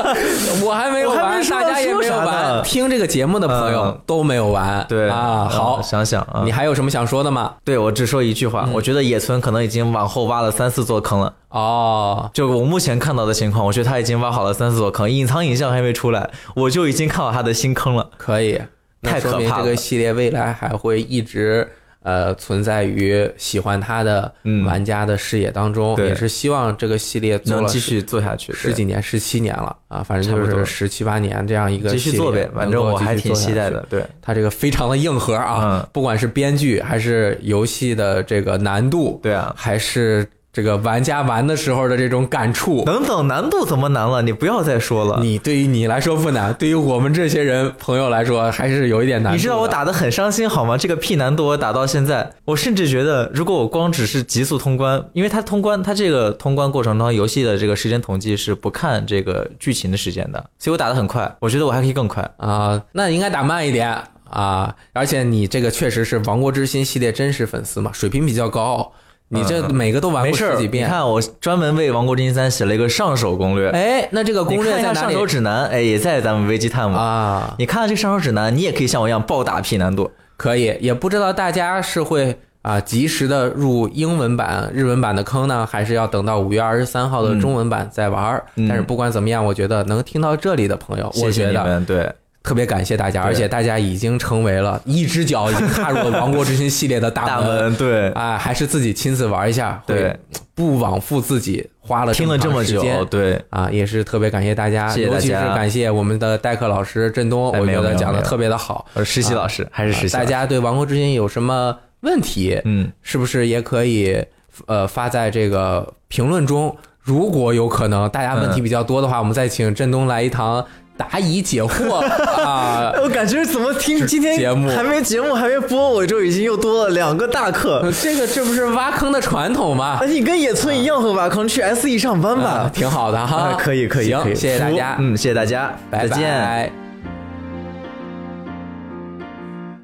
[0.64, 4.84] 我还没有完，大家也没有完，听这个节目的朋友嗯都没有完。
[4.88, 7.56] 对啊，嗯好，想想啊，你还有什么想说的吗？
[7.62, 11.34] 对我只说一句话，我觉得野村可能已经往后挖了三四座坑了。
[11.50, 18.08] 哦，就我目前看到的情况，我觉得他已经挖好了三四座坑，隐藏影像还没出来，我就已经看到他的新坑了。
[18.16, 18.58] 可以，
[19.02, 21.70] 太可怕了这个系列未来还会一直。
[22.02, 24.64] 呃，存在于喜欢它的嗯。
[24.64, 26.08] 玩家的视野当中，对。
[26.08, 33.84] 也是希望这个系列做能继续做下去，十几年、十七年了啊，反正就是十七八年这样一个继续系列做呗，反正我还挺期待的。
[33.88, 35.88] 对，它这个非常的硬核啊，嗯。
[35.92, 39.54] 不管是编剧还是游戏的这个难度，对啊。
[39.56, 44.20] 还是这个玩家玩的时候的这种感触，等等，难度怎么难了？
[44.20, 45.18] 你不要再说了。
[45.22, 49.32] 你对于你来说不难，对于我们这些人朋友来说还是有一点难。
[49.32, 50.76] 你知道我打的很伤心好吗？
[50.76, 62.30] 这个 P 难度我打到现在，我甚至觉得，如果我光只是极速通关，因为它通关，它这个通关过程中游戏的这个时间统计是不看这个剧情的时间的，所以我打的很快，我觉得我还可以更快。
[62.36, 63.96] 啊、那应该打慢一点
[64.28, 68.92] 啊，而且你这个确实是《王国之心》系列真实粉丝嘛，水平比较高，
[69.32, 70.86] 你这每个都玩过十几遍。
[70.86, 75.14] 你看我专门为《王国之心三》写了一个上手攻略，哎，那这个攻略在哪里？
[75.14, 77.54] 手指南，哎，也在咱们 VG Time 啊？
[77.58, 80.10] 你看了这上手指南，你也可以像我一样暴打 P 难度。
[80.36, 92.12] 可以，也不知道大家是会啊及时的入英文版、日文版的坑呢，还是要等到五月二十三号的中文版再玩但是不管怎么样，我觉得能听到这里的朋友，我觉得对，
[92.42, 100.16] 特别感谢大家，而且大家已经成为了一只脚已经踏入了《王国之心》系列的大大门对，啊，还是自己亲自玩一下，会对，
[100.54, 108.86] 不枉费自己花了听了这么久对，啊，也是特别感谢大家，谢谢大尤其是感谢我们的代课老师振东，哎我觉得讲的特别的好。
[108.94, 114.20] 呃，实习老师还是实习，大家对《王国之心》有什么问题，嗯，是不是也可以
[114.66, 116.76] 呃发在这个评论中？
[117.04, 120.64] 如果有可能，大家问题比较多的话，我们再请振东来一堂
[120.97, 121.95] 答疑解惑
[122.41, 122.91] 啊。
[123.03, 127.79] 我感觉怎么听今天节目还没节目还没播，我就已经又多了两个大课。
[127.83, 129.99] 呃这个这不是挖坑的传统吗？
[130.01, 132.71] 啊，你跟野村一样会挖坑，去 S E 上班啊吧。
[132.73, 136.29] 挺好的哈啊，，可以可以行可以，谢谢大家，服嗯，谢谢大家，拜再见。
[136.29, 136.71] 拜。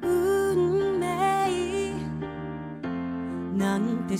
[0.02, 0.56] 運
[0.98, 1.94] 命
[3.56, 4.16] なんて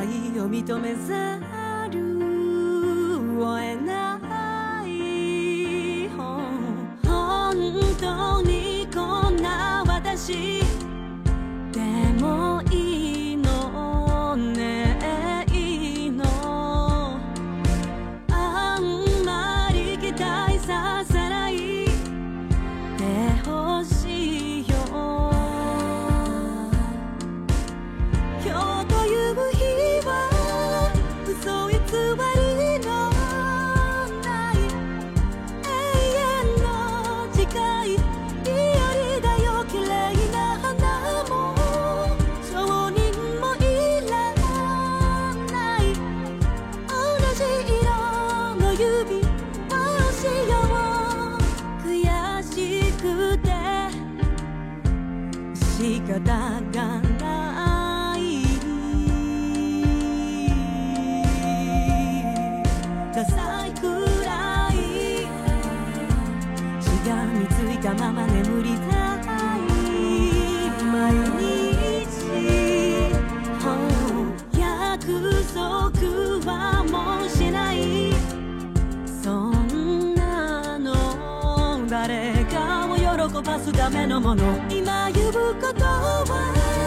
[0.00, 0.06] 愛
[0.40, 1.38] を認めざ
[1.90, 2.00] る
[3.38, 4.18] を得な
[4.86, 6.08] い。
[6.16, 6.42] 本
[7.98, 10.62] 当にこんな私。
[11.70, 11.80] で
[12.18, 12.59] も
[83.42, 84.44] ばすためのもの。
[84.68, 86.79] 今言うことは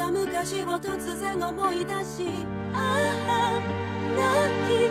[0.00, 2.24] だ昔を突然思い出し
[2.72, 3.60] ああ
[4.16, 4.24] 泣
[4.66, 4.88] き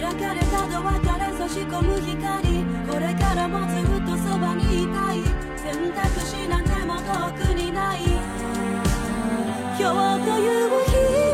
[0.00, 2.64] 開かれたドアから差し込む光。
[2.88, 5.24] これからもずっとそばにいたい。
[5.56, 7.98] 選択肢なんても遠くにない。
[9.76, 11.33] 今日という